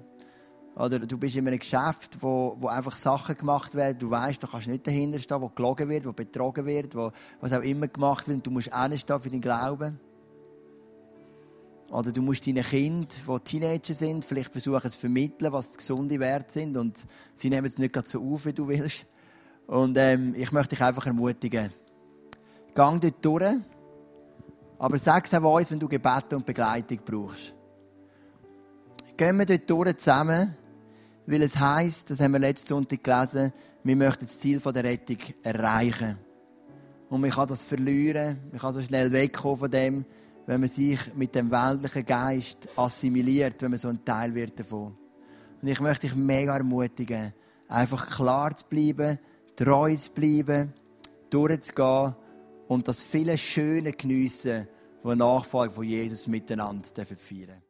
Oder 0.76 1.00
du 1.00 1.18
bist 1.18 1.36
in 1.36 1.48
einem 1.48 1.60
Geschäft, 1.60 2.18
wo, 2.22 2.56
wo 2.60 2.68
einfach 2.68 2.96
Sachen 2.96 3.36
gemacht 3.36 3.76
werden, 3.76 4.00
du 4.00 4.10
weißt, 4.10 4.42
du 4.42 4.48
kannst 4.48 4.68
nicht 4.68 4.88
dahinter 4.88 5.20
stehen, 5.20 5.42
wo 5.42 5.50
gelogen 5.50 5.90
wird, 5.90 6.06
wo 6.06 6.14
betrogen 6.14 6.66
wird, 6.66 6.96
wo 6.96 7.12
was 7.42 7.54
auch 7.54 7.62
immer 7.62 7.88
gemacht 7.88 8.28
wird, 8.28 8.38
und 8.38 8.48
du 8.48 8.52
musst 8.52 8.68
stehen 8.68 9.20
für 9.20 9.30
deinen 9.30 9.42
Glauben. 9.42 10.00
Oder 11.92 12.12
du 12.12 12.22
musst 12.22 12.46
deinen 12.46 12.64
Kindern, 12.64 13.08
die 13.08 13.40
Teenager 13.44 13.94
sind, 13.94 14.24
vielleicht 14.24 14.52
versuchen 14.52 14.92
zu 14.92 15.00
vermitteln, 15.00 15.52
was 15.52 15.76
gesunde 15.76 16.20
Werte 16.20 16.54
sind 16.54 16.78
und 16.78 17.06
sie 17.34 17.50
nehmen 17.50 17.66
es 17.66 17.78
nicht 17.78 17.94
gerade 17.94 18.08
so 18.08 18.22
auf, 18.22 18.46
wie 18.46 18.54
du 18.54 18.68
willst. 18.68 19.06
Und 19.66 19.98
ähm, 19.98 20.36
ich 20.38 20.52
möchte 20.52 20.76
dich 20.76 20.84
einfach 20.84 21.08
ermutigen. 21.08 21.72
Gang 22.76 23.02
dort 23.02 23.26
durch, 23.26 23.56
aber 24.78 24.98
sag 24.98 25.26
es 25.26 25.34
auch 25.34 25.58
uns, 25.58 25.72
wenn 25.72 25.80
du 25.80 25.88
Gebet 25.88 26.32
und 26.34 26.46
Begleitung 26.46 27.00
brauchst. 27.04 27.54
Gehen 29.20 29.38
wir 29.38 29.46
dort 29.46 29.70
durch 29.70 29.98
zusammen 29.98 30.56
weil 31.30 31.44
es 31.44 31.60
heißt, 31.60 32.10
das 32.10 32.22
haben 32.22 32.32
wir 32.32 32.40
letzten 32.40 32.70
Sonntag 32.70 33.04
gelesen, 33.04 33.54
wir 33.84 33.96
möchten 33.96 34.26
das 34.26 34.40
Ziel 34.40 34.60
der 34.60 34.84
Rettung 34.84 35.18
erreichen. 35.44 36.18
Und 37.10 37.22
man 37.22 37.30
kann 37.30 37.48
das 37.48 37.64
verlieren, 37.64 38.40
man 38.50 38.60
kann 38.60 38.74
so 38.74 38.82
schnell 38.82 39.12
wegkommen 39.12 39.58
von 39.58 39.70
dem, 39.70 40.06
wenn 40.48 40.62
man 40.62 40.70
sich 40.70 41.14
mit 41.16 41.36
dem 41.36 41.52
weltlichen 41.52 42.06
Geist 42.06 42.68
assimiliert, 42.76 43.62
wenn 43.62 43.72
man 43.72 43.80
so 43.80 43.90
ein 43.90 44.04
Teil 44.04 44.34
wird 44.34 44.58
davon. 44.58 44.98
Und 45.62 45.68
ich 45.68 45.80
möchte 45.82 46.08
dich 46.08 46.16
mega 46.16 46.58
ermutigen, 46.58 47.34
einfach 47.68 48.10
klar 48.10 48.56
zu 48.56 48.66
bleiben, 48.68 49.20
treu 49.56 49.96
zu 49.98 50.12
bleiben, 50.12 50.74
durchzugehen 51.30 52.16
und 52.70 52.88
das 52.88 53.04
viele 53.04 53.38
Schöne 53.38 53.92
geniessen, 53.92 54.68
das 55.04 55.16
Nachfolge 55.16 55.74
von 55.74 55.84
Jesus 55.84 56.26
miteinander 56.26 57.06
feiern 57.06 57.18
dürfen. 57.18 57.62